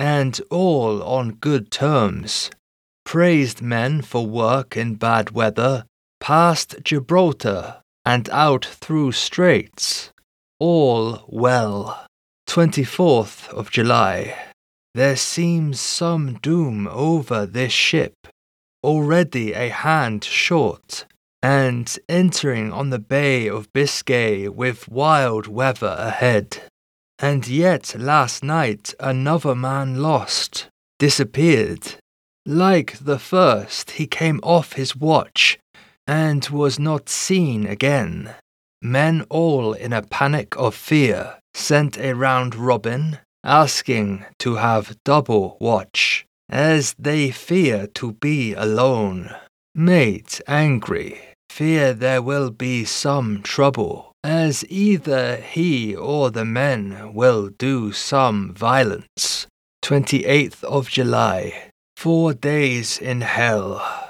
and 0.00 0.40
all 0.50 1.02
on 1.02 1.32
good 1.32 1.70
terms. 1.70 2.50
Praised 3.04 3.60
men 3.60 4.00
for 4.00 4.26
work 4.26 4.74
in 4.74 4.94
bad 4.94 5.32
weather, 5.32 5.84
past 6.18 6.76
Gibraltar 6.82 7.82
and 8.06 8.30
out 8.30 8.64
through 8.64 9.12
straits. 9.12 10.12
All 10.58 11.26
well. 11.28 12.05
24th 12.48 13.48
of 13.48 13.70
July. 13.70 14.34
There 14.94 15.16
seems 15.16 15.78
some 15.80 16.38
doom 16.40 16.86
over 16.86 17.44
this 17.44 17.72
ship, 17.72 18.14
already 18.82 19.52
a 19.52 19.68
hand 19.68 20.24
short, 20.24 21.04
and 21.42 21.98
entering 22.08 22.72
on 22.72 22.90
the 22.90 22.98
Bay 22.98 23.48
of 23.48 23.72
Biscay 23.72 24.48
with 24.48 24.88
wild 24.88 25.46
weather 25.46 25.96
ahead. 25.98 26.62
And 27.18 27.46
yet 27.46 27.94
last 27.98 28.42
night 28.42 28.94
another 29.00 29.54
man 29.54 30.00
lost, 30.00 30.68
disappeared. 30.98 31.96
Like 32.46 32.98
the 32.98 33.18
first, 33.18 33.92
he 33.92 34.06
came 34.06 34.40
off 34.42 34.74
his 34.74 34.96
watch 34.96 35.58
and 36.06 36.46
was 36.48 36.78
not 36.78 37.08
seen 37.08 37.66
again. 37.66 38.34
Men 38.80 39.26
all 39.28 39.72
in 39.72 39.92
a 39.92 40.02
panic 40.02 40.56
of 40.56 40.74
fear 40.74 41.38
sent 41.56 41.98
a 41.98 42.12
round 42.12 42.54
robin, 42.54 43.18
asking 43.42 44.24
to 44.38 44.56
have 44.56 44.96
double 45.04 45.56
watch, 45.60 46.26
as 46.48 46.94
they 46.98 47.30
fear 47.30 47.86
to 47.86 48.12
be 48.12 48.52
alone. 48.52 49.34
Mate 49.74 50.40
angry, 50.46 51.20
fear 51.50 51.94
there 51.94 52.22
will 52.22 52.50
be 52.50 52.84
some 52.84 53.42
trouble, 53.42 54.12
as 54.22 54.64
either 54.68 55.36
he 55.36 55.96
or 55.96 56.30
the 56.30 56.44
men 56.44 57.14
will 57.14 57.48
do 57.48 57.92
some 57.92 58.52
violence. 58.54 59.46
28th 59.82 60.62
of 60.64 60.88
July. 60.88 61.70
Four 61.96 62.34
days 62.34 62.98
in 62.98 63.22
hell 63.22 64.06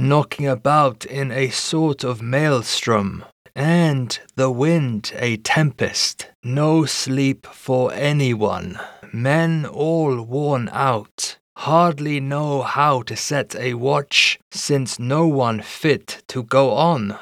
knocking 0.00 0.46
about 0.46 1.04
in 1.04 1.30
a 1.30 1.50
sort 1.50 2.02
of 2.02 2.22
maelstrom, 2.22 3.24
and 3.54 4.18
the 4.36 4.50
wind 4.50 5.12
a 5.16 5.36
tempest. 5.38 6.30
No 6.42 6.84
sleep 6.84 7.46
for 7.46 7.92
anyone. 7.92 8.78
Men 9.12 9.66
all 9.66 10.22
worn 10.22 10.68
out. 10.72 11.38
Hardly 11.56 12.20
know 12.20 12.62
how 12.62 13.02
to 13.02 13.16
set 13.16 13.54
a 13.54 13.74
watch, 13.74 14.38
since 14.50 14.98
no 14.98 15.26
one 15.26 15.60
fit 15.60 16.22
to 16.28 16.42
go 16.42 16.70
on. 16.70 17.18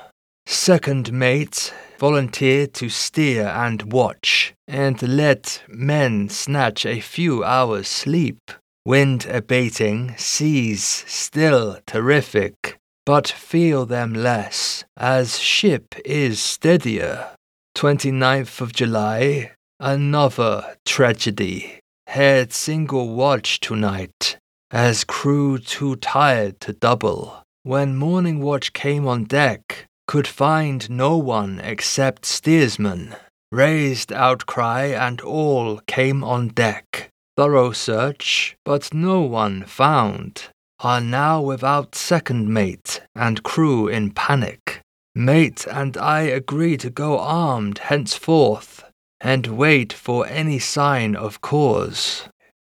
Second 0.46 1.12
mate 1.12 1.74
volunteered 1.98 2.72
to 2.74 2.88
steer 2.88 3.48
and 3.48 3.92
watch, 3.92 4.54
and 4.68 5.02
let 5.02 5.62
men 5.68 6.28
snatch 6.28 6.86
a 6.86 7.00
few 7.00 7.42
hours' 7.42 7.88
sleep. 7.88 8.52
Wind 8.84 9.26
abating, 9.26 10.14
seas 10.16 10.82
still 11.06 11.78
terrific, 11.86 12.77
but 13.08 13.26
feel 13.26 13.86
them 13.86 14.12
less, 14.12 14.84
as 14.94 15.38
ship 15.38 15.94
is 16.04 16.38
steadier. 16.38 17.30
29th 17.74 18.60
of 18.60 18.74
July, 18.74 19.50
another 19.80 20.76
tragedy. 20.84 21.80
Had 22.06 22.52
single 22.52 23.14
watch 23.14 23.60
tonight, 23.60 24.36
as 24.70 25.04
crew 25.04 25.56
too 25.56 25.96
tired 25.96 26.60
to 26.60 26.74
double. 26.74 27.42
When 27.62 27.96
morning 27.96 28.40
watch 28.42 28.74
came 28.74 29.08
on 29.08 29.24
deck, 29.24 29.86
could 30.06 30.28
find 30.28 30.90
no 30.90 31.16
one 31.16 31.60
except 31.60 32.26
steersman. 32.26 33.16
Raised 33.50 34.12
outcry 34.12 34.88
and 34.88 35.18
all 35.22 35.80
came 35.86 36.22
on 36.22 36.48
deck 36.48 37.08
thorough 37.38 37.70
search, 37.70 38.56
but 38.64 38.92
no 38.92 39.20
one 39.20 39.62
found, 39.62 40.50
are 40.80 41.00
now 41.00 41.40
without 41.40 41.94
second 41.94 42.48
mate 42.48 43.00
and 43.14 43.42
crew 43.42 43.88
in 43.88 44.10
panic. 44.10 44.80
Mate 45.14 45.66
and 45.70 45.96
I 45.96 46.20
agree 46.22 46.76
to 46.76 46.90
go 46.90 47.18
armed 47.18 47.78
henceforth 47.78 48.84
and 49.20 49.46
wait 49.48 49.92
for 49.92 50.26
any 50.26 50.58
sign 50.58 51.16
of 51.16 51.40
cause. 51.40 52.28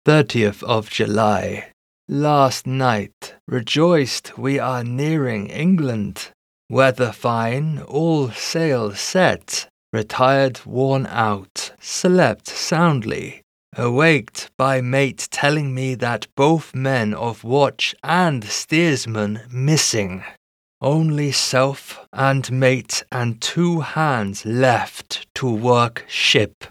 30th 0.06 0.64
of 0.64 0.90
July. 0.90 1.72
Last 2.08 2.66
night, 2.66 3.36
rejoiced 3.48 4.38
we 4.38 4.58
are 4.58 4.84
nearing 4.84 5.48
England. 5.48 6.32
Weather 6.70 7.12
fine, 7.12 7.80
all 7.80 8.32
sail 8.32 8.94
set. 8.96 9.68
Retired, 9.92 10.66
worn 10.66 11.08
out, 11.08 11.72
slept 11.80 12.48
soundly. 12.48 13.39
Awaked 13.78 14.50
by 14.58 14.82
mate 14.82 15.28
telling 15.32 15.76
me 15.76 15.94
that 15.96 16.28
both 16.36 16.74
men 16.74 17.14
of 17.14 17.44
watch 17.44 17.96
and 18.04 18.44
steersman 18.44 19.42
missing. 19.52 20.24
Only 20.82 21.32
self 21.32 22.00
and 22.12 22.52
mate 22.52 23.04
and 23.12 23.40
two 23.40 23.82
hands 23.82 24.46
left 24.46 25.28
to 25.36 25.54
work 25.54 26.06
ship. 26.08 26.66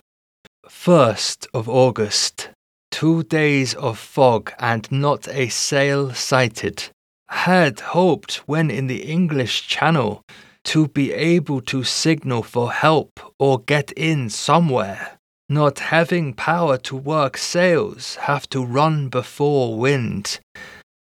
1st 0.66 1.46
of 1.54 1.68
August. 1.68 2.50
Two 2.90 3.22
days 3.22 3.74
of 3.74 3.98
fog 3.98 4.52
and 4.58 4.90
not 4.90 5.28
a 5.28 5.48
sail 5.50 6.12
sighted. 6.14 6.88
Had 7.28 7.80
hoped 7.80 8.36
when 8.48 8.70
in 8.70 8.86
the 8.86 9.02
English 9.04 9.68
Channel 9.68 10.22
to 10.64 10.88
be 10.88 11.12
able 11.12 11.60
to 11.60 11.84
signal 11.84 12.42
for 12.42 12.72
help 12.72 13.20
or 13.38 13.60
get 13.60 13.92
in 13.92 14.30
somewhere. 14.30 15.17
Not 15.48 15.78
having 15.78 16.34
power 16.34 16.76
to 16.78 16.96
work 16.96 17.36
sails, 17.36 18.16
have 18.16 18.48
to 18.50 18.64
run 18.64 19.08
before 19.08 19.78
wind 19.78 20.40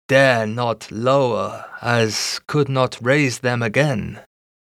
dare 0.09 0.47
not 0.47 0.91
lower, 0.91 1.67
as 1.83 2.41
could 2.49 2.69
not 2.69 2.99
raise 3.01 3.41
them 3.41 3.63
again. 3.63 4.21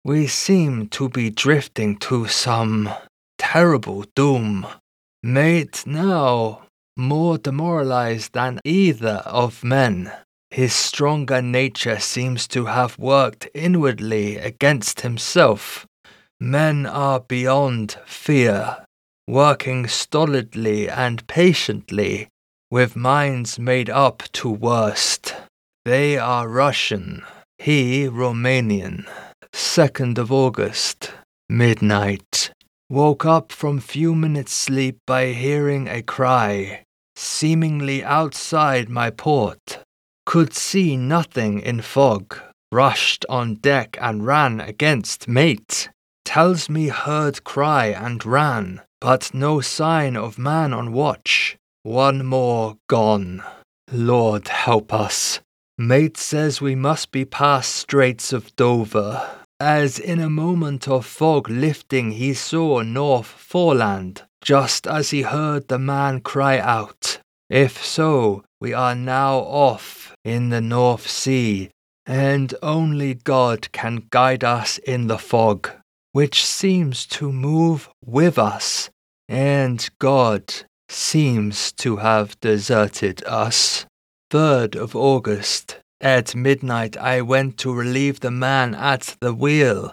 We 0.04 0.26
seem 0.26 0.88
to 0.88 1.08
be 1.08 1.30
drifting 1.30 1.96
to 1.98 2.26
some 2.26 2.90
terrible 3.38 4.04
doom. 4.14 4.66
Mate 5.22 5.84
now 5.86 6.62
more 6.96 7.38
demoralized 7.38 8.32
than 8.32 8.58
either 8.64 9.22
of 9.24 9.62
men. 9.62 10.12
His 10.50 10.72
stronger 10.72 11.40
nature 11.40 12.00
seems 12.00 12.48
to 12.48 12.66
have 12.66 12.98
worked 12.98 13.48
inwardly 13.54 14.36
against 14.36 15.02
himself. 15.02 15.86
Men 16.40 16.86
are 16.86 17.20
beyond 17.20 17.98
fear, 18.06 18.84
working 19.28 19.86
stolidly 19.86 20.88
and 20.88 21.26
patiently 21.26 22.26
with 22.70 22.96
minds 22.96 23.58
made 23.58 23.90
up 23.90 24.22
to 24.32 24.48
worst. 24.48 25.34
They 25.84 26.16
are 26.16 26.48
Russian, 26.48 27.22
he 27.58 28.06
Romanian. 28.06 29.06
2nd 29.52 30.16
of 30.16 30.32
August, 30.32 31.12
midnight. 31.50 32.52
Woke 32.88 33.26
up 33.26 33.52
from 33.52 33.80
few 33.80 34.14
minutes 34.14 34.52
sleep 34.54 34.96
by 35.06 35.32
hearing 35.32 35.88
a 35.88 36.02
cry, 36.02 36.84
seemingly 37.14 38.02
outside 38.02 38.88
my 38.88 39.10
port. 39.10 39.80
Could 40.24 40.54
see 40.54 40.96
nothing 40.96 41.60
in 41.60 41.82
fog. 41.82 42.38
Rushed 42.72 43.26
on 43.28 43.56
deck 43.56 43.98
and 44.00 44.24
ran 44.24 44.58
against 44.60 45.28
mate. 45.28 45.90
Tells 46.24 46.70
me 46.70 46.88
heard 46.88 47.44
cry 47.44 47.86
and 47.86 48.24
ran, 48.24 48.82
but 49.00 49.32
no 49.32 49.60
sign 49.60 50.16
of 50.16 50.38
man 50.38 50.72
on 50.72 50.92
watch. 50.92 51.56
One 51.82 52.24
more 52.26 52.76
gone. 52.88 53.42
Lord 53.90 54.48
help 54.48 54.92
us. 54.92 55.40
Mate 55.78 56.16
says 56.16 56.60
we 56.60 56.74
must 56.74 57.12
be 57.12 57.24
past 57.24 57.74
Straits 57.74 58.32
of 58.32 58.54
Dover, 58.56 59.28
as 59.60 59.98
in 59.98 60.18
a 60.20 60.28
moment 60.28 60.88
of 60.88 61.06
fog 61.06 61.48
lifting 61.48 62.12
he 62.12 62.34
saw 62.34 62.82
North 62.82 63.28
Foreland, 63.28 64.22
just 64.42 64.86
as 64.86 65.10
he 65.10 65.22
heard 65.22 65.68
the 65.68 65.78
man 65.78 66.20
cry 66.20 66.58
out. 66.58 67.20
If 67.48 67.82
so, 67.84 68.44
we 68.60 68.74
are 68.74 68.94
now 68.94 69.38
off 69.38 70.14
in 70.24 70.50
the 70.50 70.60
North 70.60 71.08
Sea, 71.08 71.70
and 72.04 72.54
only 72.60 73.14
God 73.14 73.70
can 73.72 74.08
guide 74.10 74.42
us 74.42 74.78
in 74.78 75.06
the 75.06 75.18
fog, 75.18 75.70
which 76.12 76.44
seems 76.44 77.06
to 77.06 77.32
move 77.32 77.88
with 78.04 78.38
us, 78.38 78.90
and 79.28 79.88
God 79.98 80.54
seems 80.88 81.72
to 81.72 81.96
have 81.96 82.38
deserted 82.40 83.22
us. 83.24 83.86
3rd 84.30 84.76
of 84.76 84.96
August. 84.96 85.78
At 86.00 86.34
midnight 86.34 86.96
I 86.96 87.22
went 87.22 87.58
to 87.58 87.74
relieve 87.74 88.20
the 88.20 88.30
man 88.30 88.74
at 88.74 89.16
the 89.20 89.34
wheel, 89.34 89.92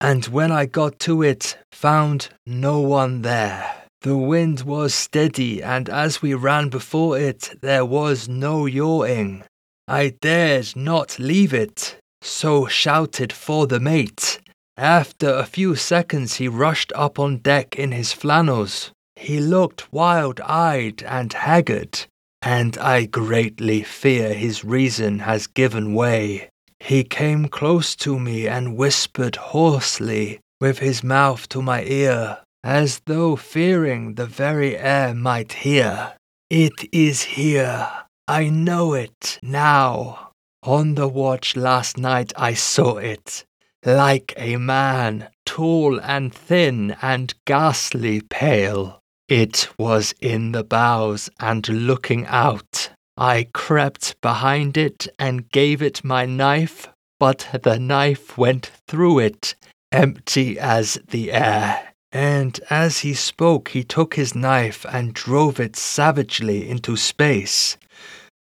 and 0.00 0.24
when 0.26 0.50
I 0.50 0.66
got 0.66 0.98
to 1.00 1.22
it, 1.22 1.58
found 1.70 2.30
no 2.46 2.80
one 2.80 3.22
there. 3.22 3.84
The 4.00 4.16
wind 4.16 4.62
was 4.62 4.94
steady, 4.94 5.62
and 5.62 5.88
as 5.88 6.20
we 6.20 6.34
ran 6.34 6.68
before 6.68 7.18
it, 7.18 7.50
there 7.62 7.84
was 7.84 8.28
no 8.28 8.66
yawing. 8.66 9.44
I 9.86 10.14
dared 10.20 10.76
not 10.76 11.18
leave 11.18 11.54
it, 11.54 11.96
so 12.22 12.66
shouted 12.66 13.32
for 13.32 13.66
the 13.66 13.80
mate. 13.80 14.40
After 14.76 15.32
a 15.32 15.46
few 15.46 15.76
seconds, 15.76 16.36
he 16.36 16.48
rushed 16.48 16.92
up 16.96 17.18
on 17.18 17.38
deck 17.38 17.76
in 17.76 17.92
his 17.92 18.12
flannels. 18.12 18.90
He 19.14 19.38
looked 19.38 19.92
wild 19.92 20.40
eyed 20.40 21.02
and 21.04 21.32
haggard, 21.32 22.06
and 22.42 22.76
I 22.78 23.06
greatly 23.06 23.82
fear 23.84 24.34
his 24.34 24.64
reason 24.64 25.20
has 25.20 25.46
given 25.46 25.94
way. 25.94 26.48
He 26.80 27.04
came 27.04 27.48
close 27.48 27.94
to 27.96 28.18
me 28.18 28.48
and 28.48 28.76
whispered 28.76 29.36
hoarsely, 29.36 30.40
with 30.60 30.80
his 30.80 31.04
mouth 31.04 31.48
to 31.50 31.62
my 31.62 31.84
ear, 31.84 32.38
as 32.64 33.00
though 33.06 33.36
fearing 33.36 34.14
the 34.14 34.26
very 34.26 34.76
air 34.76 35.14
might 35.14 35.52
hear. 35.52 36.14
It 36.50 36.88
is 36.92 37.22
here. 37.22 37.88
I 38.26 38.48
know 38.48 38.94
it 38.94 39.38
now. 39.42 40.30
On 40.62 40.94
the 40.94 41.08
watch 41.08 41.56
last 41.56 41.96
night 41.96 42.32
I 42.36 42.54
saw 42.54 42.96
it, 42.96 43.44
like 43.84 44.34
a 44.36 44.56
man, 44.56 45.28
tall 45.44 46.00
and 46.00 46.34
thin 46.34 46.96
and 47.02 47.34
ghastly 47.44 48.20
pale. 48.22 49.00
It 49.28 49.68
was 49.78 50.14
in 50.20 50.52
the 50.52 50.64
bows 50.64 51.30
and 51.40 51.68
looking 51.68 52.26
out. 52.26 52.90
I 53.16 53.48
crept 53.52 54.20
behind 54.20 54.76
it 54.76 55.06
and 55.18 55.50
gave 55.50 55.80
it 55.82 56.04
my 56.04 56.26
knife, 56.26 56.88
but 57.20 57.48
the 57.62 57.78
knife 57.78 58.36
went 58.36 58.70
through 58.88 59.20
it, 59.20 59.54
empty 59.92 60.58
as 60.58 60.98
the 61.08 61.32
air. 61.32 61.94
And 62.10 62.60
as 62.70 62.98
he 62.98 63.14
spoke, 63.14 63.70
he 63.70 63.82
took 63.82 64.14
his 64.14 64.34
knife 64.34 64.84
and 64.88 65.14
drove 65.14 65.58
it 65.58 65.76
savagely 65.76 66.68
into 66.68 66.96
space. 66.96 67.76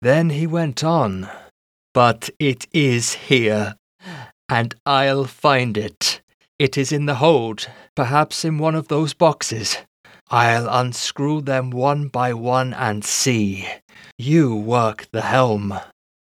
Then 0.01 0.32
he 0.32 0.45
went 0.45 0.84
on, 0.84 1.29
But 1.93 2.29
it 2.39 2.67
is 2.73 3.13
here, 3.13 3.75
and 4.49 4.75
I'll 4.86 5.25
find 5.25 5.77
it. 5.77 6.21
It 6.60 6.77
is 6.77 6.91
in 6.91 7.06
the 7.06 7.15
hold, 7.15 7.67
perhaps 7.95 8.45
in 8.45 8.58
one 8.58 8.75
of 8.75 8.88
those 8.88 9.13
boxes. 9.13 9.77
I'll 10.29 10.67
unscrew 10.69 11.41
them 11.41 11.71
one 11.71 12.08
by 12.08 12.34
one 12.34 12.73
and 12.73 13.03
see. 13.03 13.67
You 14.17 14.56
work 14.56 15.08
the 15.12 15.21
helm. 15.21 15.79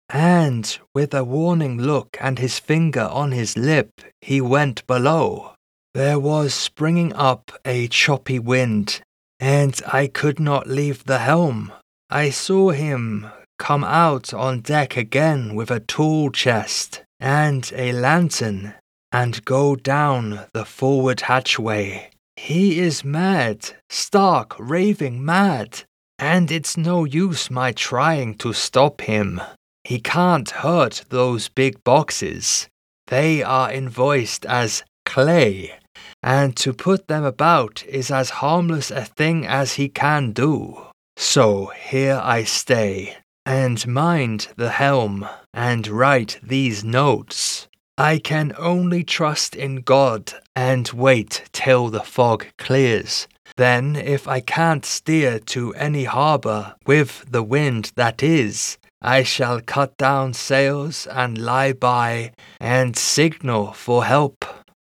And 0.09 0.79
with 0.95 1.15
a 1.15 1.25
warning 1.25 1.79
look 1.79 2.17
and 2.21 2.39
his 2.39 2.59
finger 2.59 3.09
on 3.11 3.33
his 3.33 3.57
lip, 3.57 3.91
he 4.21 4.41
went 4.41 4.87
below. 4.87 5.53
There 5.95 6.19
was 6.19 6.55
springing 6.55 7.13
up 7.15 7.53
a 7.65 7.89
choppy 7.89 8.39
wind, 8.39 9.01
and 9.41 9.81
I 9.87 10.07
could 10.07 10.39
not 10.39 10.67
leave 10.67 11.05
the 11.05 11.19
helm. 11.19 11.73
I 12.11 12.31
saw 12.31 12.71
him 12.71 13.27
come 13.59 13.83
out 13.85 14.35
on 14.35 14.61
deck 14.61 14.97
again 14.97 15.55
with 15.55 15.71
a 15.71 15.81
tool 15.81 16.31
chest 16.31 17.03
and 17.21 17.73
a 17.75 17.93
lantern 17.93 18.75
and 19.13 19.45
go 19.45 19.77
down 19.77 20.47
the 20.53 20.65
forward 20.65 21.23
hatchway. 21.23 22.11
He 22.37 22.79
is 22.79 23.05
mad, 23.05 23.71
stark, 23.89 24.55
raving 24.59 25.25
mad, 25.25 25.85
and 26.19 26.51
it's 26.51 26.77
no 26.77 27.05
use 27.05 27.51
my 27.51 27.73
trying 27.73 28.35
to 28.39 28.53
stop 28.53 29.01
him. 29.01 29.41
He 29.85 30.01
can't 30.01 30.51
hurt 30.51 31.05
those 31.09 31.49
big 31.49 31.83
boxes. 31.85 32.69
They 33.07 33.43
are 33.43 33.73
invoiced 33.73 34.45
as 34.47 34.83
clay, 35.05 35.79
and 36.23 36.57
to 36.57 36.73
put 36.73 37.09
them 37.09 37.25
about 37.25 37.85
is 37.87 38.11
as 38.11 38.31
harmless 38.31 38.91
a 38.91 39.05
thing 39.05 39.47
as 39.47 39.75
he 39.75 39.89
can 39.89 40.33
do. 40.33 40.83
So 41.17 41.67
here 41.67 42.21
I 42.23 42.45
stay, 42.45 43.17
and 43.47 43.87
mind 43.87 44.49
the 44.57 44.71
helm, 44.71 45.27
and 45.55 45.87
write 45.87 46.39
these 46.43 46.85
notes. 46.85 47.69
I 47.97 48.19
can 48.19 48.53
only 48.59 49.05
trust 49.05 49.55
in 49.55 49.77
God 49.77 50.35
and 50.55 50.87
wait 50.89 51.45
till 51.53 51.89
the 51.89 52.01
fog 52.01 52.45
clears. 52.59 53.27
Then, 53.57 53.97
if 53.97 54.29
I 54.29 54.41
can't 54.41 54.85
steer 54.85 55.39
to 55.39 55.73
any 55.75 56.05
harbour 56.05 56.75
with 56.85 57.25
the 57.31 57.43
wind 57.43 57.93
that 57.95 58.23
is, 58.23 58.77
I 59.01 59.23
shall 59.23 59.61
cut 59.61 59.97
down 59.97 60.35
sails 60.35 61.07
and 61.07 61.39
lie 61.39 61.73
by 61.73 62.33
and 62.61 62.97
signal 62.97 63.73
for 63.73 64.05
help. 64.05 64.45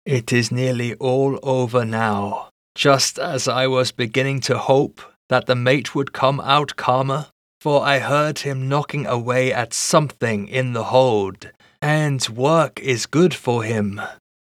It 0.04 0.32
is 0.32 0.52
nearly 0.52 0.94
all 0.94 1.40
over 1.42 1.84
now. 1.84 2.50
Just 2.74 3.18
as 3.18 3.48
I 3.48 3.66
was 3.66 3.90
beginning 3.90 4.40
to 4.42 4.58
hope 4.58 5.00
that 5.28 5.46
the 5.46 5.56
mate 5.56 5.94
would 5.94 6.12
come 6.12 6.40
out 6.40 6.76
calmer, 6.76 7.28
for 7.62 7.84
I 7.84 8.00
heard 8.00 8.40
him 8.40 8.68
knocking 8.68 9.06
away 9.06 9.52
at 9.52 9.72
something 9.72 10.48
in 10.48 10.72
the 10.72 10.82
hold, 10.82 11.52
and 11.80 12.20
work 12.28 12.80
is 12.80 13.06
good 13.06 13.32
for 13.32 13.62
him. 13.62 14.00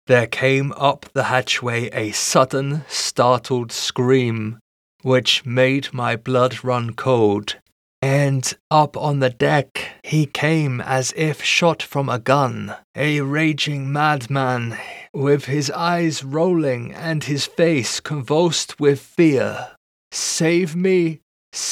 There 0.07 0.26
came 0.26 0.72
up 0.78 1.05
the 1.11 1.24
hatchway 1.24 1.89
a 1.91 2.11
sudden, 2.11 2.86
startled 2.88 3.74
scream, 3.74 4.59
which 5.01 5.45
made 5.45 5.91
my 5.91 6.15
blood 6.15 6.63
run 6.63 6.93
cold. 6.93 7.57
And 8.01 8.53
up 8.72 8.95
on 8.95 9.20
the 9.20 9.30
deck 9.30 9.99
he 10.05 10.26
came 10.26 10.80
as 10.80 11.13
if 11.17 11.43
shot 11.43 11.84
from 11.84 12.07
a 12.07 12.20
gun, 12.20 12.74
a 12.95 13.20
raging 13.20 13.91
madman, 13.91 14.78
with 15.13 15.43
his 15.43 15.70
eyes 15.72 16.24
rolling 16.24 16.93
and 16.93 17.26
his 17.26 17.45
face 17.45 17.99
convulsed 17.99 18.80
with 18.80 19.01
fear. 19.01 19.72
Save 20.09 20.74
me! 20.74 21.20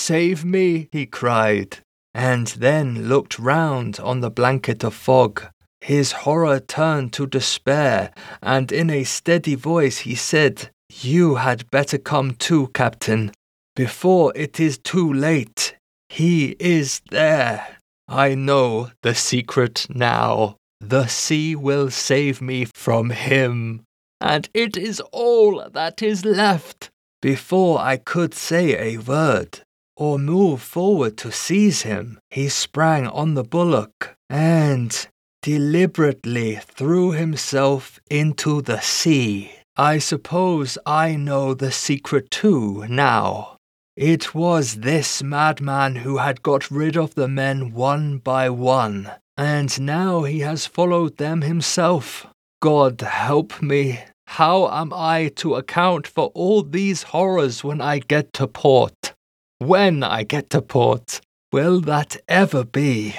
Save 0.07 0.45
me! 0.45 0.87
he 0.93 1.05
cried, 1.05 1.79
and 2.13 2.47
then 2.47 3.09
looked 3.09 3.37
round 3.37 3.99
on 3.99 4.21
the 4.21 4.31
blanket 4.31 4.83
of 4.83 4.93
fog. 4.93 5.43
His 5.81 6.13
horror 6.23 6.59
turned 6.61 7.11
to 7.13 7.27
despair, 7.27 8.13
and 8.41 8.71
in 8.71 8.89
a 8.89 9.03
steady 9.03 9.55
voice 9.55 9.99
he 9.99 10.15
said, 10.15 10.69
You 10.89 11.35
had 11.35 11.69
better 11.71 11.97
come 11.97 12.35
too, 12.35 12.69
Captain, 12.73 13.31
before 13.75 14.31
it 14.33 14.59
is 14.59 14.77
too 14.77 15.11
late. 15.13 15.75
He 16.09 16.55
is 16.57 17.01
there. 17.11 17.77
I 18.07 18.33
know 18.33 18.91
the 19.03 19.13
secret 19.13 19.87
now. 19.89 20.55
The 20.79 21.07
sea 21.07 21.53
will 21.53 21.91
save 21.91 22.41
me 22.41 22.65
from 22.73 23.09
him, 23.09 23.83
and 24.21 24.47
it 24.53 24.77
is 24.77 25.01
all 25.11 25.69
that 25.69 26.01
is 26.01 26.23
left. 26.23 26.89
Before 27.21 27.79
I 27.79 27.97
could 27.97 28.33
say 28.33 28.77
a 28.77 28.97
word 28.99 29.63
or 29.97 30.19
move 30.19 30.61
forward 30.61 31.17
to 31.17 31.31
seize 31.31 31.81
him, 31.81 32.19
he 32.29 32.47
sprang 32.47 33.07
on 33.07 33.33
the 33.33 33.43
bulwark 33.43 34.15
and 34.29 35.07
deliberately 35.41 36.55
threw 36.55 37.11
himself 37.11 37.99
into 38.09 38.61
the 38.61 38.79
sea. 38.79 39.51
I 39.75 39.97
suppose 39.97 40.77
I 40.85 41.15
know 41.15 41.53
the 41.53 41.71
secret 41.71 42.31
too 42.31 42.85
now. 42.87 43.57
It 43.95 44.35
was 44.35 44.75
this 44.75 45.23
madman 45.23 45.95
who 45.97 46.17
had 46.17 46.43
got 46.43 46.69
rid 46.69 46.95
of 46.95 47.15
the 47.15 47.27
men 47.27 47.73
one 47.73 48.19
by 48.19 48.49
one, 48.49 49.11
and 49.35 49.79
now 49.81 50.23
he 50.23 50.39
has 50.41 50.67
followed 50.67 51.17
them 51.17 51.41
himself. 51.41 52.27
God 52.61 53.01
help 53.01 53.59
me. 53.61 53.99
How 54.27 54.69
am 54.69 54.91
I 54.93 55.29
to 55.37 55.55
account 55.55 56.05
for 56.05 56.27
all 56.35 56.61
these 56.61 57.03
horrors 57.03 57.63
when 57.63 57.81
I 57.81 57.99
get 57.99 58.33
to 58.33 58.47
port? 58.47 59.13
When 59.59 60.03
I 60.03 60.23
get 60.23 60.51
to 60.51 60.61
port, 60.61 61.19
will 61.51 61.81
that 61.81 62.17
ever 62.27 62.63
be? 62.63 63.15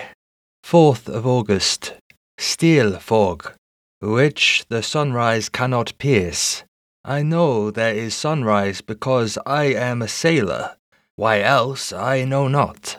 4th 0.64 1.08
of 1.08 1.26
August. 1.26 1.94
steel 2.38 3.00
fog, 3.00 3.54
which 4.00 4.64
the 4.68 4.82
sunrise 4.82 5.48
cannot 5.48 5.98
pierce. 5.98 6.62
I 7.04 7.22
know 7.22 7.72
there 7.72 7.94
is 7.94 8.14
sunrise 8.14 8.80
because 8.80 9.36
I 9.44 9.64
am 9.64 10.00
a 10.00 10.08
sailor. 10.08 10.76
Why 11.16 11.40
else 11.40 11.92
I 11.92 12.24
know 12.24 12.46
not. 12.46 12.98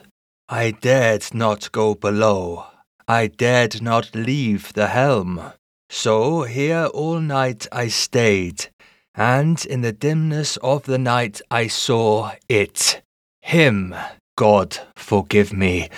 I 0.49 0.71
dared 0.71 1.33
not 1.33 1.71
go 1.71 1.95
below. 1.95 2.65
I 3.07 3.27
dared 3.27 3.81
not 3.81 4.13
leave 4.13 4.73
the 4.73 4.87
helm. 4.87 5.53
So 5.89 6.43
here 6.43 6.87
all 6.93 7.21
night 7.21 7.67
I 7.71 7.87
stayed, 7.87 8.67
and 9.15 9.65
in 9.65 9.81
the 9.81 9.93
dimness 9.93 10.57
of 10.57 10.83
the 10.83 10.97
night 10.97 11.41
I 11.49 11.67
saw 11.67 12.33
it. 12.49 13.01
Him, 13.49 13.95
God 14.37 14.77
forgive 14.95 15.51
me. 15.51 15.89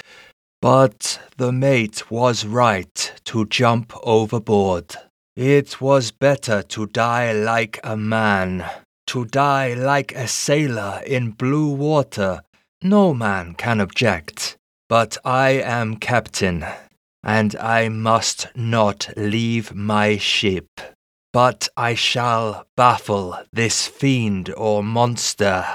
But 0.62 1.20
the 1.36 1.52
mate 1.52 2.10
was 2.10 2.46
right 2.46 3.12
to 3.26 3.46
jump 3.46 3.92
overboard. 4.04 4.96
It 5.36 5.82
was 5.82 6.12
better 6.12 6.64
to 6.64 6.86
die 6.86 7.34
like 7.34 7.78
a 7.84 7.98
man, 7.98 8.64
to 9.08 9.26
die 9.26 9.74
like 9.74 10.14
a 10.16 10.30
sailor 10.30 11.02
in 11.06 11.32
blue 11.32 11.68
water. 11.74 12.40
No 12.82 13.14
man 13.14 13.56
can 13.56 13.82
object. 13.82 14.56
But 14.88 15.18
I 15.26 15.50
am 15.50 15.98
captain, 15.98 16.66
and 17.22 17.54
I 17.58 17.90
must 17.90 18.48
not 18.56 19.10
leave 19.18 19.76
my 19.76 20.16
ship. 20.16 20.70
But 21.34 21.68
I 21.76 21.96
shall 21.96 22.66
baffle 22.78 23.38
this 23.52 23.88
fiend 23.88 24.54
or 24.56 24.82
monster, 24.82 25.66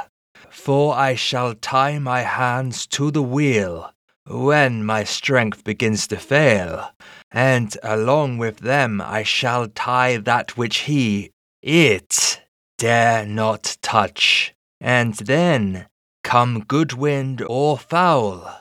for 0.66 0.96
I 0.96 1.14
shall 1.14 1.54
tie 1.54 2.00
my 2.00 2.22
hands 2.22 2.88
to 2.88 3.12
the 3.12 3.22
wheel 3.22 3.92
when 4.26 4.84
my 4.84 5.04
strength 5.04 5.62
begins 5.62 6.08
to 6.08 6.16
fail, 6.16 6.90
and 7.30 7.76
along 7.84 8.38
with 8.38 8.56
them 8.58 9.00
I 9.00 9.22
shall 9.22 9.68
tie 9.68 10.16
that 10.16 10.56
which 10.56 10.78
he, 10.90 11.30
it, 11.62 12.40
dare 12.78 13.24
not 13.24 13.76
touch. 13.80 14.56
And 14.80 15.14
then, 15.14 15.86
come 16.24 16.64
good 16.66 16.94
wind 16.94 17.44
or 17.46 17.78
foul, 17.78 18.52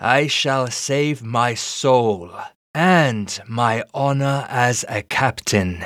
I 0.00 0.26
shall 0.26 0.66
save 0.66 1.22
my 1.22 1.54
soul 1.54 2.32
and 2.74 3.40
my 3.46 3.84
honor 3.94 4.48
as 4.48 4.84
a 4.88 5.02
captain. 5.02 5.84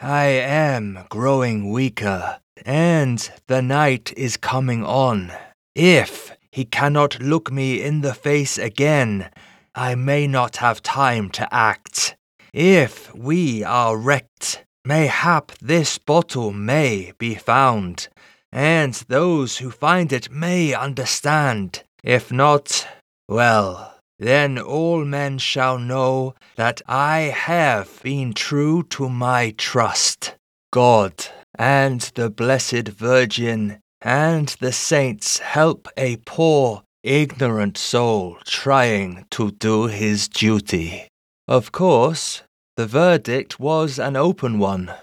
I 0.00 0.26
am 0.26 1.06
growing 1.08 1.72
weaker, 1.72 2.38
and 2.64 3.30
the 3.46 3.62
night 3.62 4.12
is 4.16 4.36
coming 4.36 4.84
on. 4.84 5.32
If 5.74 6.32
he 6.58 6.64
cannot 6.64 7.20
look 7.20 7.52
me 7.52 7.80
in 7.82 8.00
the 8.00 8.14
face 8.14 8.58
again. 8.58 9.30
I 9.74 9.94
may 9.94 10.26
not 10.26 10.56
have 10.56 10.82
time 10.82 11.30
to 11.30 11.54
act. 11.54 12.16
If 12.52 13.14
we 13.14 13.62
are 13.62 13.96
wrecked, 13.96 14.64
mayhap 14.84 15.52
this 15.60 15.98
bottle 15.98 16.52
may 16.52 17.12
be 17.18 17.34
found, 17.36 18.08
and 18.50 18.94
those 19.06 19.58
who 19.58 19.70
find 19.70 20.12
it 20.12 20.32
may 20.32 20.74
understand. 20.74 21.84
If 22.02 22.32
not, 22.32 22.86
well, 23.28 23.94
then 24.18 24.58
all 24.58 25.04
men 25.04 25.38
shall 25.38 25.78
know 25.78 26.34
that 26.56 26.82
I 26.88 27.32
have 27.50 28.02
been 28.02 28.32
true 28.32 28.82
to 28.90 29.08
my 29.08 29.54
trust. 29.56 30.34
God 30.72 31.26
and 31.58 32.00
the 32.14 32.30
Blessed 32.30 32.88
Virgin 32.88 33.80
and 34.00 34.48
the 34.60 34.72
saints 34.72 35.38
help 35.38 35.88
a 35.96 36.16
poor, 36.18 36.84
ignorant 37.02 37.76
soul 37.76 38.38
trying 38.44 39.26
to 39.30 39.50
do 39.50 39.86
his 39.86 40.28
duty. 40.28 41.08
Of 41.48 41.72
course, 41.72 42.42
the 42.76 42.86
verdict 42.86 43.58
was 43.58 43.98
an 43.98 44.14
open 44.14 44.58
one. 44.60 44.94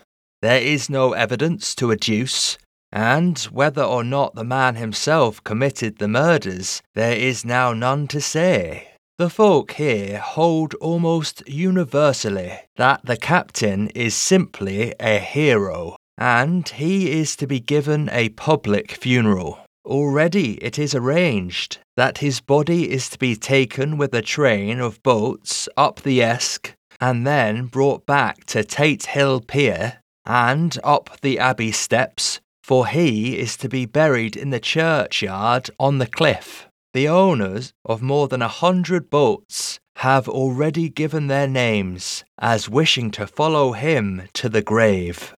There 0.42 0.62
is 0.62 0.90
no 0.90 1.12
evidence 1.14 1.76
to 1.76 1.92
adduce, 1.92 2.58
and 2.92 3.38
whether 3.52 3.84
or 3.84 4.04
not 4.04 4.36
the 4.36 4.46
man 4.46 4.76
himself 4.76 5.44
committed 5.44 5.98
the 5.98 6.08
murders, 6.08 6.82
there 6.94 7.18
is 7.18 7.44
now 7.44 7.74
none 7.74 8.08
to 8.08 8.22
say. 8.22 8.90
The 9.18 9.30
folk 9.30 9.72
here 9.72 10.20
hold 10.20 10.74
almost 10.76 11.46
universally 11.48 12.60
that 12.78 13.06
the 13.06 13.18
captain 13.18 13.90
is 13.90 14.14
simply 14.14 14.94
a 15.00 15.20
hero 15.20 15.98
and 16.18 16.70
he 16.70 17.12
is 17.12 17.36
to 17.36 17.48
be 17.48 17.60
given 17.60 18.10
a 18.12 18.30
public 18.30 18.92
funeral. 18.92 19.60
Already 19.86 20.54
it 20.64 20.80
is 20.80 20.96
arranged 20.96 21.78
that 21.96 22.18
his 22.18 22.42
body 22.42 22.92
is 22.92 23.10
to 23.10 23.20
be 23.20 23.36
taken 23.36 23.98
with 23.98 24.14
a 24.14 24.22
train 24.22 24.80
of 24.80 25.04
boats 25.04 25.70
up 25.78 26.02
the 26.02 26.22
Esk 26.22 26.74
and 27.00 27.26
then 27.28 27.66
brought 27.66 28.06
back 28.06 28.46
to 28.46 28.64
Tate 28.64 29.06
Hill 29.06 29.42
Pier 29.42 30.00
and 30.26 30.78
up 30.84 31.20
the 31.22 31.38
Abbey 31.38 31.72
steps, 31.72 32.40
for 32.64 32.88
he 32.88 33.38
is 33.38 33.56
to 33.58 33.70
be 33.70 33.86
buried 33.86 34.36
in 34.36 34.50
the 34.50 34.60
churchyard 34.60 35.70
on 35.80 36.00
the 36.00 36.08
cliff. 36.08 36.68
The 36.94 37.08
owners 37.08 37.74
of 37.84 38.02
more 38.02 38.28
than 38.28 38.42
a 38.42 38.48
hundred 38.48 39.10
boats 39.10 39.80
have 39.98 40.28
already 40.28 40.90
given 40.90 41.28
their 41.28 41.48
names 41.48 42.24
as 42.40 42.70
wishing 42.70 43.12
to 43.12 43.28
follow 43.28 43.74
him 43.74 44.24
to 44.34 44.50
the 44.50 44.62
grave. 44.62 45.34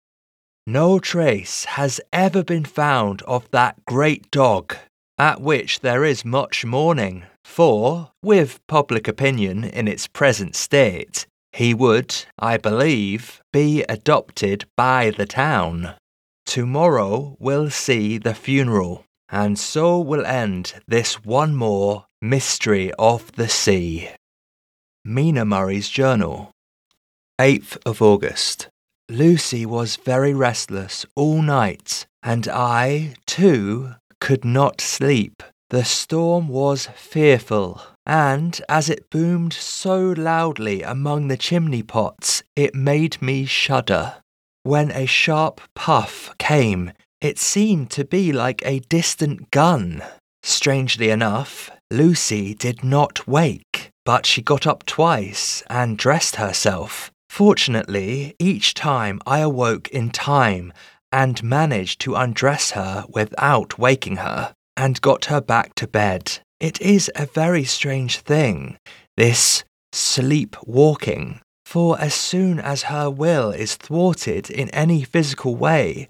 No 0.66 0.98
trace 0.98 1.64
has 1.64 2.00
ever 2.12 2.42
been 2.42 2.64
found 2.64 3.22
of 3.22 3.48
that 3.52 3.84
great 3.84 4.28
dog, 4.32 4.76
at 5.16 5.40
which 5.40 5.80
there 5.80 6.04
is 6.04 6.24
much 6.24 6.64
mourning, 6.64 7.24
for, 7.44 8.10
with 8.20 8.60
public 8.66 9.06
opinion 9.06 9.62
in 9.62 9.86
its 9.86 10.08
present 10.08 10.56
state, 10.56 11.26
he 11.52 11.72
would, 11.72 12.14
I 12.38 12.56
believe, 12.56 13.40
be 13.52 13.84
adopted 13.84 14.64
by 14.76 15.10
the 15.10 15.24
town. 15.24 15.94
Tomorrow 16.44 17.36
will 17.38 17.70
see 17.70 18.18
the 18.18 18.34
funeral, 18.34 19.04
and 19.28 19.58
so 19.58 20.00
will 20.00 20.26
end 20.26 20.74
this 20.88 21.24
one 21.24 21.54
more 21.54 22.06
mystery 22.20 22.92
of 22.98 23.30
the 23.32 23.48
sea. 23.48 24.10
Mina 25.04 25.44
Murray's 25.44 25.88
Journal, 25.88 26.50
8th 27.40 27.78
of 27.86 28.02
August. 28.02 28.68
Lucy 29.08 29.64
was 29.64 29.96
very 29.96 30.34
restless 30.34 31.06
all 31.14 31.40
night, 31.40 32.06
and 32.24 32.48
I, 32.48 33.14
too, 33.24 33.94
could 34.20 34.44
not 34.44 34.80
sleep. 34.80 35.44
The 35.70 35.84
storm 35.84 36.48
was 36.48 36.88
fearful, 36.96 37.80
and 38.04 38.60
as 38.68 38.88
it 38.88 39.08
boomed 39.10 39.52
so 39.52 40.14
loudly 40.16 40.82
among 40.82 41.28
the 41.28 41.36
chimney 41.36 41.84
pots, 41.84 42.42
it 42.56 42.74
made 42.74 43.22
me 43.22 43.44
shudder. 43.44 44.16
When 44.64 44.90
a 44.90 45.06
sharp 45.06 45.60
puff 45.74 46.34
came, 46.38 46.92
it 47.20 47.38
seemed 47.38 47.90
to 47.92 48.04
be 48.04 48.32
like 48.32 48.60
a 48.64 48.80
distant 48.80 49.52
gun. 49.52 50.02
Strangely 50.42 51.10
enough, 51.10 51.70
Lucy 51.92 52.54
did 52.54 52.82
not 52.82 53.28
wake, 53.28 53.90
but 54.04 54.26
she 54.26 54.42
got 54.42 54.66
up 54.66 54.84
twice 54.84 55.62
and 55.70 55.96
dressed 55.96 56.36
herself. 56.36 57.12
Fortunately, 57.28 58.34
each 58.38 58.74
time 58.74 59.20
I 59.26 59.40
awoke 59.40 59.88
in 59.88 60.10
time 60.10 60.72
and 61.12 61.42
managed 61.42 62.00
to 62.02 62.14
undress 62.14 62.72
her 62.72 63.04
without 63.08 63.78
waking 63.78 64.16
her 64.16 64.54
and 64.76 65.00
got 65.00 65.26
her 65.26 65.40
back 65.40 65.74
to 65.76 65.86
bed. 65.86 66.38
It 66.60 66.80
is 66.80 67.10
a 67.14 67.26
very 67.26 67.64
strange 67.64 68.18
thing, 68.20 68.78
this 69.16 69.64
sleepwalking, 69.92 71.40
for 71.64 72.00
as 72.00 72.14
soon 72.14 72.58
as 72.58 72.84
her 72.84 73.10
will 73.10 73.50
is 73.50 73.76
thwarted 73.76 74.50
in 74.50 74.70
any 74.70 75.02
physical 75.04 75.56
way, 75.56 76.08